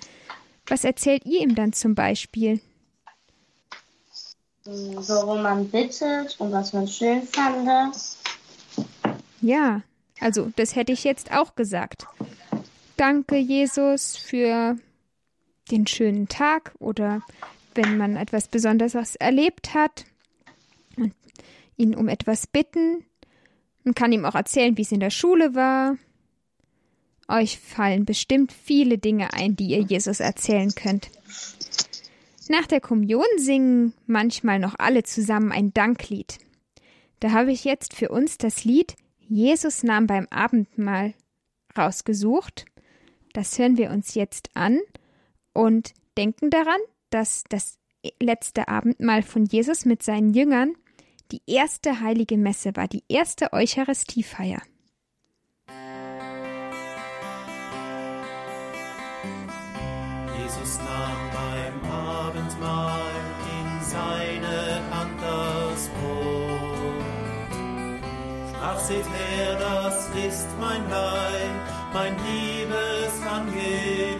Was 0.69 0.85
erzählt 0.85 1.27
ihr 1.27 1.41
ihm 1.41 1.57
dann 1.57 1.73
zum 1.73 1.97
Beispiel? 1.97 2.61
Worum 4.65 5.43
man 5.43 5.69
bittet 5.69 6.37
und 6.39 6.53
was 6.53 6.73
man 6.73 6.87
schön 6.87 7.23
fand. 7.23 7.97
Ja, 9.41 9.83
also 10.21 10.53
das 10.55 10.77
hätte 10.77 10.93
ich 10.93 11.03
jetzt 11.03 11.33
auch 11.33 11.57
gesagt. 11.57 12.07
Danke, 12.97 13.37
Jesus, 13.37 14.17
für 14.17 14.79
den 15.71 15.87
schönen 15.87 16.29
Tag 16.29 16.75
oder 16.79 17.23
wenn 17.75 17.97
man 17.97 18.17
etwas 18.17 18.49
Besonderes 18.49 19.17
erlebt 19.17 19.75
hat 19.75 20.05
und 20.97 21.13
ihn 21.77 21.95
um 21.95 22.09
etwas 22.09 22.47
bitten. 22.47 23.05
Man 23.85 23.95
kann 23.95 24.13
ihm 24.13 24.25
auch 24.25 24.35
erzählen, 24.35 24.77
wie 24.77 24.83
es 24.83 24.93
in 24.93 25.01
der 25.01 25.11
Schule 25.11 25.55
war 25.55 25.97
euch 27.29 27.59
fallen 27.59 28.05
bestimmt 28.05 28.53
viele 28.53 28.99
Dinge 28.99 29.33
ein, 29.33 29.57
die 29.57 29.69
ihr 29.69 29.81
Jesus 29.81 30.21
erzählen 30.21 30.75
könnt. 30.75 31.11
Nach 32.49 32.67
der 32.67 32.81
Kommunion 32.81 33.25
singen 33.37 33.93
manchmal 34.07 34.59
noch 34.59 34.77
alle 34.79 35.03
zusammen 35.03 35.51
ein 35.51 35.75
Danklied. 35.75 36.39
Da 37.21 37.33
habe 37.33 37.51
ich 37.51 37.65
jetzt 37.65 37.95
für 37.95 38.11
uns 38.11 38.39
das 38.39 38.65
Lied 38.65 38.95
Jesus 39.29 39.83
nahm 39.83 40.07
beim 40.07 40.29
Abendmahl 40.31 41.15
rausgesucht. 41.77 42.67
Das 43.33 43.59
hören 43.59 43.77
wir 43.77 43.91
uns 43.91 44.15
jetzt 44.15 44.51
an 44.55 44.79
und 45.57 45.95
denken 46.17 46.51
daran, 46.51 46.81
dass 47.11 47.45
das 47.49 47.79
letzte 48.21 48.69
Abendmahl 48.69 49.23
von 49.23 49.47
Jesus 49.47 49.85
mit 49.85 50.03
seinen 50.03 50.35
Jüngern 50.35 50.75
die 51.33 51.43
erste 51.47 52.01
heilige 52.01 52.37
Messe 52.37 52.77
war, 52.77 52.87
die 52.87 53.03
erste 53.09 53.53
Eucharistiefeier. 53.53 54.63
Jesus 60.39 60.79
nahm 60.79 61.31
beim 61.33 61.91
Abendmahl 61.91 63.01
in 63.59 63.69
seine 63.85 64.81
Hand 64.91 65.21
das 65.21 65.89
Brot. 65.89 67.03
Sprach, 68.51 68.79
seht 68.79 69.05
her, 69.05 69.59
das 69.59 70.09
ist 70.15 70.47
mein 70.61 70.89
Leib, 70.89 71.51
mein 71.93 72.15
Liebesangebot. 72.19 74.16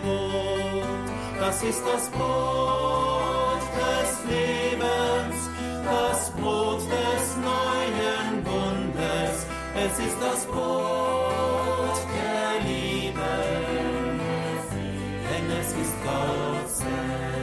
Das 1.47 1.63
ist 1.63 1.83
das 1.87 2.09
Brot 2.09 3.63
des 3.79 4.11
Lebens, 4.29 5.49
das 5.85 6.31
Brot 6.33 6.81
des 6.81 7.37
neuen 7.37 8.43
Bundes. 8.43 9.47
Es 9.77 9.97
ist 9.97 10.17
das 10.21 10.45
Brot 10.47 11.99
der 12.17 12.69
Liebe, 12.69 13.33
denn 15.23 15.51
es 15.61 15.69
ist 15.71 15.95
Gott 16.03 16.69
selbst. 16.69 17.36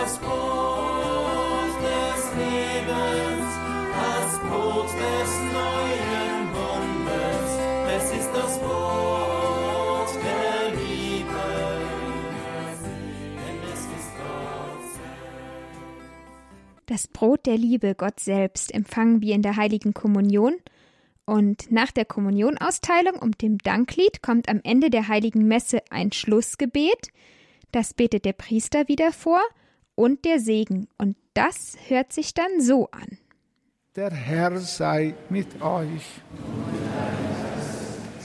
Das 0.00 0.16
Brot 0.16 1.76
des 1.82 2.22
Lebens, 2.34 3.50
das 3.92 4.38
Brot 4.48 4.86
des 4.86 5.30
neuen 5.52 6.48
Bundes. 6.54 7.48
Das 8.32 8.58
Brot 8.60 10.08
der 10.24 10.74
Liebe. 10.74 11.36
Das 16.86 17.06
Brot 17.06 17.44
der 17.44 17.58
Liebe, 17.58 17.94
Gott 17.94 18.20
selbst, 18.20 18.72
empfangen 18.72 19.20
wir 19.20 19.34
in 19.34 19.42
der 19.42 19.56
heiligen 19.56 19.92
Kommunion. 19.92 20.54
Und 21.26 21.70
nach 21.70 21.90
der 21.90 22.06
Kommunionausteilung 22.06 23.18
und 23.18 23.42
dem 23.42 23.58
Danklied 23.58 24.22
kommt 24.22 24.48
am 24.48 24.60
Ende 24.64 24.88
der 24.88 25.08
heiligen 25.08 25.46
Messe 25.46 25.82
ein 25.90 26.10
Schlussgebet. 26.10 27.08
Das 27.70 27.92
betet 27.92 28.24
der 28.24 28.32
Priester 28.32 28.88
wieder 28.88 29.12
vor 29.12 29.42
und 29.94 30.24
der 30.24 30.40
Segen. 30.40 30.88
Und 30.98 31.16
das 31.34 31.76
hört 31.88 32.12
sich 32.12 32.34
dann 32.34 32.60
so 32.60 32.88
an. 32.90 33.18
Der 33.96 34.10
Herr 34.10 34.58
sei 34.58 35.14
mit 35.28 35.60
euch. 35.60 36.22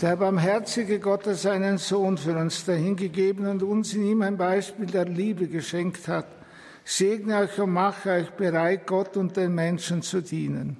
Der 0.01 0.17
barmherzige 0.17 0.99
Gott, 0.99 1.25
der 1.25 1.35
seinen 1.35 1.77
Sohn 1.77 2.17
für 2.17 2.37
uns 2.37 2.65
dahingegeben 2.65 3.47
und 3.47 3.63
uns 3.63 3.93
in 3.93 4.05
ihm 4.05 4.21
ein 4.21 4.37
Beispiel 4.37 4.85
der 4.85 5.05
Liebe 5.05 5.47
geschenkt 5.47 6.07
hat, 6.07 6.27
segne 6.83 7.37
euch 7.37 7.59
und 7.59 7.71
mache 7.71 8.11
euch 8.11 8.29
bereit, 8.31 8.85
Gott 8.85 9.17
und 9.17 9.35
den 9.35 9.55
Menschen 9.55 10.01
zu 10.01 10.21
dienen. 10.21 10.77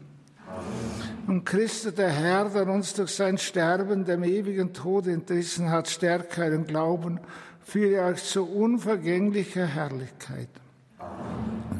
Und 1.27 1.45
Christus, 1.45 1.95
der 1.95 2.11
Herr, 2.11 2.49
der 2.49 2.67
uns 2.67 2.93
durch 2.93 3.11
sein 3.11 3.39
Sterben 3.39 4.05
dem 4.05 4.23
ewigen 4.23 4.73
Tod 4.73 5.07
entrissen 5.07 5.71
hat, 5.71 5.89
stärke 5.89 6.43
euren 6.43 6.67
Glauben, 6.67 7.19
führe 7.63 8.05
euch 8.05 8.23
zu 8.23 8.45
unvergänglicher 8.45 9.65
Herrlichkeit. 9.65 10.49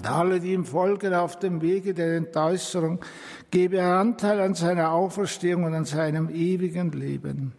Alle, 0.06 0.40
die 0.40 0.54
ihm 0.54 0.66
folgen 0.66 1.14
auf 1.14 1.40
dem 1.40 1.62
Wege 1.62 1.94
der 1.94 2.18
Entäußerung, 2.18 3.00
gebe 3.52 3.78
er 3.78 3.98
Anteil 3.98 4.40
an 4.40 4.54
seiner 4.54 4.92
Auferstehung 4.92 5.64
und 5.64 5.74
an 5.74 5.86
seinem 5.86 6.30
ewigen 6.30 6.92
Leben. 6.92 7.54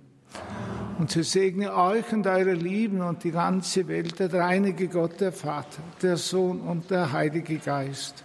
Und 0.99 1.11
so 1.11 1.23
segne 1.23 1.75
euch 1.75 2.11
und 2.13 2.27
eure 2.27 2.55
Lieben 2.55 3.03
und 3.03 3.23
die 3.25 3.31
ganze 3.31 3.87
Welt, 3.87 4.19
der 4.19 4.29
dreieinige 4.29 4.89
Gott, 4.89 5.21
der 5.21 5.33
Vater, 5.33 5.83
der 6.01 6.17
Sohn 6.17 6.61
und 6.61 6.91
der 6.91 7.13
Heilige 7.13 7.59
Geist. 7.59 8.25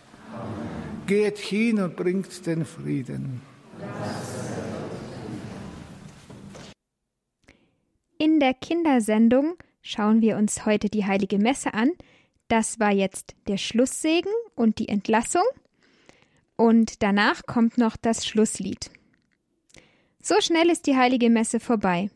Geht 1.06 1.38
hin 1.38 1.82
und 1.82 1.98
bringt 1.98 2.46
den 2.46 2.66
Frieden. 2.66 3.42
In 8.18 8.40
der 8.40 8.54
Kindersendung 8.54 9.56
schauen 9.82 10.22
wir 10.22 10.38
uns 10.38 10.66
heute 10.66 10.90
die 10.90 11.06
heilige 11.06 11.40
Messe 11.40 11.74
an. 11.74 11.92
Das 12.52 12.82
war 12.82 12.92
jetzt 12.92 13.34
der 13.48 13.56
Schlusssegen 13.56 14.34
und 14.56 14.80
die 14.80 14.90
Entlassung. 14.90 15.46
Und 16.58 17.02
danach 17.02 17.44
kommt 17.46 17.78
noch 17.78 17.96
das 17.96 18.26
Schlusslied. 18.26 18.92
So 20.22 20.36
schnell 20.42 20.70
ist 20.70 20.86
die 20.86 20.98
heilige 20.98 21.30
Messe 21.30 21.62
vorbei. 21.62 22.10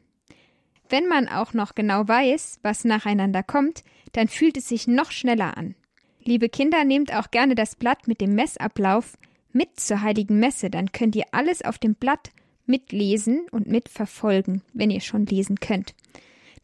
Wenn 0.89 1.07
man 1.07 1.29
auch 1.29 1.53
noch 1.53 1.73
genau 1.73 2.09
weiß, 2.09 2.59
was 2.63 2.83
nacheinander 2.83 3.43
kommt, 3.43 3.85
dann 4.11 4.27
fühlt 4.27 4.57
es 4.57 4.67
sich 4.67 4.87
noch 4.87 5.11
schneller 5.11 5.55
an. 5.55 5.73
Liebe 6.19 6.49
Kinder, 6.49 6.83
nehmt 6.83 7.15
auch 7.15 7.31
gerne 7.31 7.55
das 7.55 7.77
Blatt 7.77 8.05
mit 8.05 8.19
dem 8.19 8.35
Messablauf 8.35 9.17
mit 9.53 9.79
zur 9.79 10.01
heiligen 10.01 10.37
Messe, 10.37 10.69
dann 10.69 10.91
könnt 10.91 11.15
ihr 11.15 11.27
alles 11.31 11.61
auf 11.63 11.77
dem 11.77 11.95
Blatt 11.95 12.31
mitlesen 12.65 13.47
und 13.51 13.67
mitverfolgen, 13.67 14.63
wenn 14.73 14.91
ihr 14.91 14.99
schon 14.99 15.25
lesen 15.27 15.61
könnt. 15.61 15.95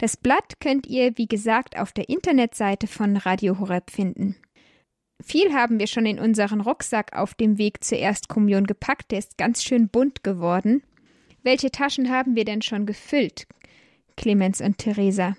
Das 0.01 0.17
Blatt 0.17 0.59
könnt 0.59 0.87
ihr, 0.87 1.15
wie 1.19 1.27
gesagt, 1.27 1.77
auf 1.77 1.91
der 1.91 2.09
Internetseite 2.09 2.87
von 2.87 3.17
Radio 3.17 3.59
Horeb 3.59 3.91
finden. 3.91 4.35
Viel 5.23 5.53
haben 5.53 5.77
wir 5.77 5.85
schon 5.85 6.07
in 6.07 6.19
unseren 6.19 6.59
Rucksack 6.59 7.15
auf 7.15 7.35
dem 7.35 7.59
Weg 7.59 7.83
zur 7.83 7.99
Erstkommunion 7.99 8.65
gepackt, 8.65 9.11
der 9.11 9.19
ist 9.19 9.37
ganz 9.37 9.61
schön 9.61 9.89
bunt 9.89 10.23
geworden. 10.23 10.81
Welche 11.43 11.69
Taschen 11.69 12.09
haben 12.09 12.35
wir 12.35 12.45
denn 12.45 12.63
schon 12.63 12.87
gefüllt, 12.87 13.45
Clemens 14.17 14.59
und 14.59 14.79
Theresa? 14.79 15.37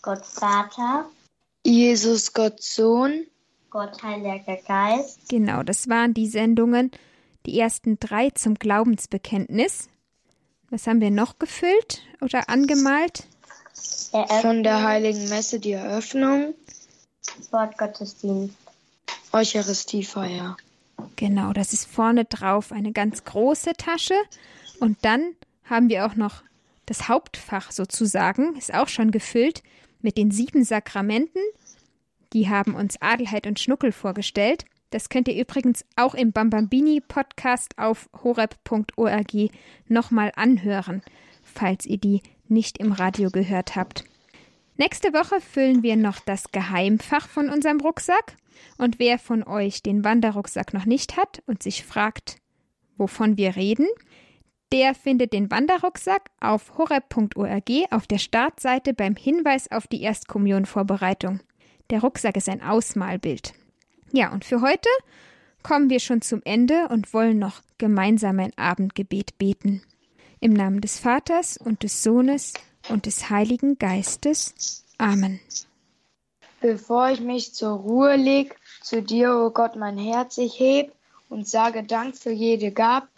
Gott 0.00 0.24
Vater, 0.24 1.10
Jesus, 1.66 2.32
Gott 2.32 2.62
Sohn, 2.62 3.26
Gott 3.68 4.00
Heiliger 4.00 4.58
Geist, 4.64 5.28
Genau, 5.28 5.64
das 5.64 5.88
waren 5.88 6.14
die 6.14 6.28
Sendungen, 6.28 6.92
die 7.46 7.58
ersten 7.58 7.98
drei 7.98 8.30
zum 8.30 8.54
Glaubensbekenntnis. 8.54 9.88
Was 10.70 10.86
haben 10.86 11.00
wir 11.00 11.10
noch 11.10 11.40
gefüllt 11.40 12.02
oder 12.20 12.48
angemalt? 12.48 13.26
Von 14.40 14.62
der 14.62 14.82
Heiligen 14.82 15.28
Messe 15.28 15.60
die 15.60 15.72
Eröffnung, 15.72 16.54
Wortgottesdienst, 17.50 18.54
Eucharistiefeier. 19.32 20.56
Genau, 21.16 21.52
das 21.52 21.72
ist 21.72 21.86
vorne 21.86 22.24
drauf 22.24 22.72
eine 22.72 22.92
ganz 22.92 23.24
große 23.24 23.72
Tasche. 23.74 24.14
Und 24.80 24.98
dann 25.02 25.34
haben 25.64 25.88
wir 25.88 26.06
auch 26.06 26.16
noch 26.16 26.42
das 26.86 27.08
Hauptfach 27.08 27.70
sozusagen, 27.70 28.56
ist 28.56 28.74
auch 28.74 28.88
schon 28.88 29.10
gefüllt 29.10 29.62
mit 30.02 30.16
den 30.16 30.30
sieben 30.30 30.64
Sakramenten. 30.64 31.42
Die 32.32 32.48
haben 32.48 32.74
uns 32.74 33.00
Adelheid 33.00 33.46
und 33.46 33.60
Schnuckel 33.60 33.92
vorgestellt. 33.92 34.64
Das 34.90 35.08
könnt 35.08 35.28
ihr 35.28 35.40
übrigens 35.40 35.84
auch 35.94 36.14
im 36.14 36.32
Bambambini 36.32 37.00
Podcast 37.00 37.78
auf 37.78 38.08
horeb.org 38.24 39.50
nochmal 39.86 40.32
anhören, 40.34 41.02
falls 41.42 41.86
ihr 41.86 41.98
die 41.98 42.22
nicht 42.50 42.78
im 42.78 42.92
Radio 42.92 43.30
gehört 43.30 43.76
habt. 43.76 44.04
Nächste 44.76 45.12
Woche 45.12 45.40
füllen 45.40 45.82
wir 45.82 45.96
noch 45.96 46.20
das 46.20 46.52
Geheimfach 46.52 47.28
von 47.28 47.50
unserem 47.50 47.80
Rucksack. 47.80 48.36
Und 48.78 48.98
wer 48.98 49.18
von 49.18 49.42
euch 49.42 49.82
den 49.82 50.04
Wanderrucksack 50.04 50.72
noch 50.72 50.86
nicht 50.86 51.16
hat 51.16 51.42
und 51.46 51.62
sich 51.62 51.84
fragt, 51.84 52.36
wovon 52.96 53.36
wir 53.36 53.56
reden, 53.56 53.86
der 54.72 54.94
findet 54.94 55.32
den 55.32 55.50
Wanderrucksack 55.50 56.30
auf 56.40 56.78
horeb.org 56.78 57.70
auf 57.90 58.06
der 58.06 58.18
Startseite 58.18 58.94
beim 58.94 59.16
Hinweis 59.16 59.70
auf 59.70 59.86
die 59.86 60.02
Erstkommunionvorbereitung. 60.02 61.40
Der 61.90 62.00
Rucksack 62.00 62.36
ist 62.36 62.48
ein 62.48 62.62
Ausmalbild. 62.62 63.52
Ja, 64.12 64.32
und 64.32 64.44
für 64.44 64.60
heute 64.60 64.88
kommen 65.62 65.90
wir 65.90 66.00
schon 66.00 66.22
zum 66.22 66.40
Ende 66.44 66.88
und 66.88 67.12
wollen 67.12 67.38
noch 67.38 67.62
gemeinsam 67.78 68.38
ein 68.38 68.56
Abendgebet 68.56 69.36
beten. 69.38 69.82
Im 70.40 70.54
Namen 70.54 70.80
des 70.80 70.98
Vaters 70.98 71.58
und 71.58 71.82
des 71.82 72.02
Sohnes 72.02 72.54
und 72.88 73.04
des 73.04 73.28
Heiligen 73.28 73.78
Geistes. 73.78 74.84
Amen. 74.96 75.38
Bevor 76.60 77.10
ich 77.10 77.20
mich 77.20 77.52
zur 77.54 77.72
Ruhe 77.78 78.16
leg, 78.16 78.56
zu 78.82 79.02
dir, 79.02 79.34
o 79.36 79.50
Gott, 79.50 79.76
mein 79.76 79.98
Herz 79.98 80.38
ich 80.38 80.58
heb 80.58 80.92
und 81.28 81.46
sage 81.46 81.82
Dank 81.82 82.16
für 82.16 82.30
jede 82.30 82.70
Gab, 82.70 83.08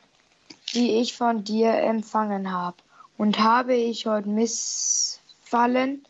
die 0.74 1.00
ich 1.00 1.16
von 1.16 1.44
dir 1.44 1.72
empfangen 1.74 2.52
hab. 2.52 2.82
Und 3.16 3.38
habe 3.38 3.74
ich 3.74 4.06
heute 4.06 4.28
missfallen, 4.28 6.04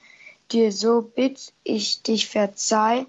dir 0.51 0.73
so 0.73 1.03
bitt 1.03 1.53
ich 1.63 2.03
dich 2.03 2.27
verzeih 2.29 3.07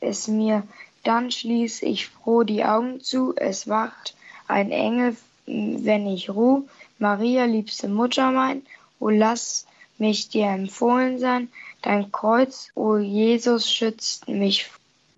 es 0.00 0.28
mir, 0.28 0.62
dann 1.02 1.30
schließ 1.30 1.82
ich 1.82 2.08
froh 2.08 2.42
die 2.42 2.64
Augen 2.64 3.00
zu, 3.00 3.34
es 3.36 3.68
wacht 3.68 4.14
ein 4.48 4.70
Engel, 4.70 5.16
wenn 5.46 6.06
ich 6.06 6.30
ruh, 6.30 6.66
Maria, 6.98 7.44
liebste 7.44 7.88
Mutter 7.88 8.30
mein, 8.30 8.62
o 9.00 9.10
lass 9.10 9.66
mich 9.98 10.28
dir 10.28 10.46
empfohlen 10.46 11.18
sein. 11.18 11.48
Dein 11.82 12.10
Kreuz, 12.12 12.70
o 12.74 12.96
Jesus, 12.96 13.70
schützt 13.70 14.28
mich 14.28 14.70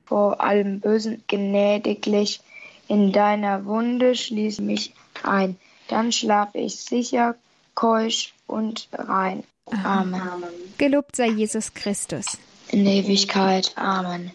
vor 0.04 0.40
allem 0.40 0.80
Bösen 0.80 1.22
gnädiglich. 1.28 2.40
In 2.88 3.12
deiner 3.12 3.64
Wunde 3.64 4.14
schließ 4.14 4.60
mich 4.60 4.92
ein. 5.22 5.56
Dann 5.88 6.12
schlaf 6.12 6.54
ich 6.54 6.76
sicher, 6.76 7.36
keusch 7.74 8.34
und 8.46 8.88
rein. 8.92 9.44
Amen. 9.84 10.44
Gelobt 10.78 11.16
sei 11.16 11.28
Jesus 11.28 11.74
Christus. 11.74 12.38
In 12.70 12.86
Ewigkeit. 12.86 13.72
Amen. 13.76 14.30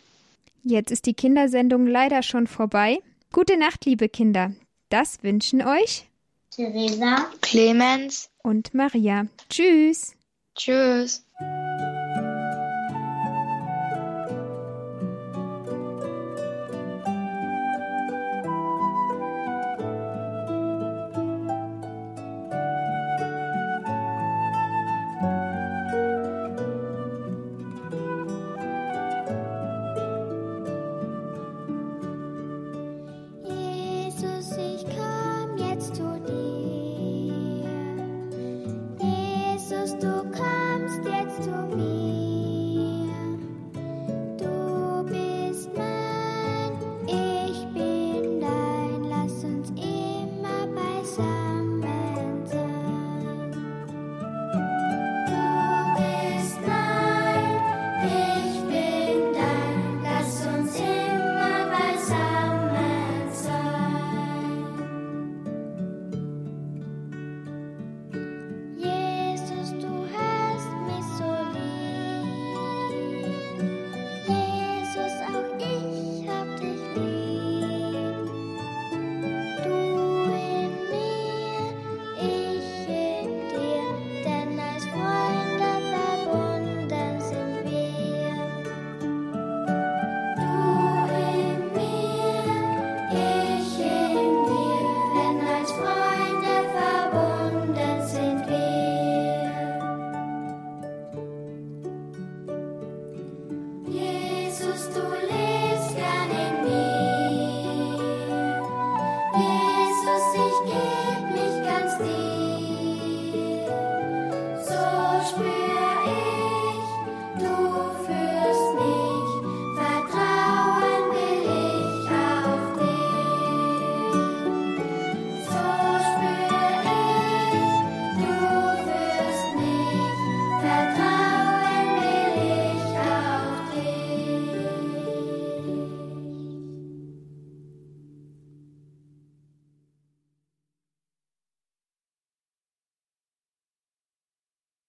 Jetzt 0.64 0.92
ist 0.92 1.06
die 1.06 1.14
Kindersendung 1.14 1.88
leider 1.88 2.24
schon 2.24 2.48
vorbei. 2.48 3.00
Gute 3.32 3.58
Nacht, 3.58 3.86
liebe 3.86 4.10
Kinder. 4.10 4.52
Das 4.90 5.24
wünschen 5.24 5.62
euch 5.62 6.11
Theresa. 6.52 7.30
Clemens. 7.42 8.30
und 8.44 8.74
Maria. 8.74 9.26
Tschüss. 9.50 10.16
Tschüss. 10.56 11.26
Tschüss. 11.38 11.91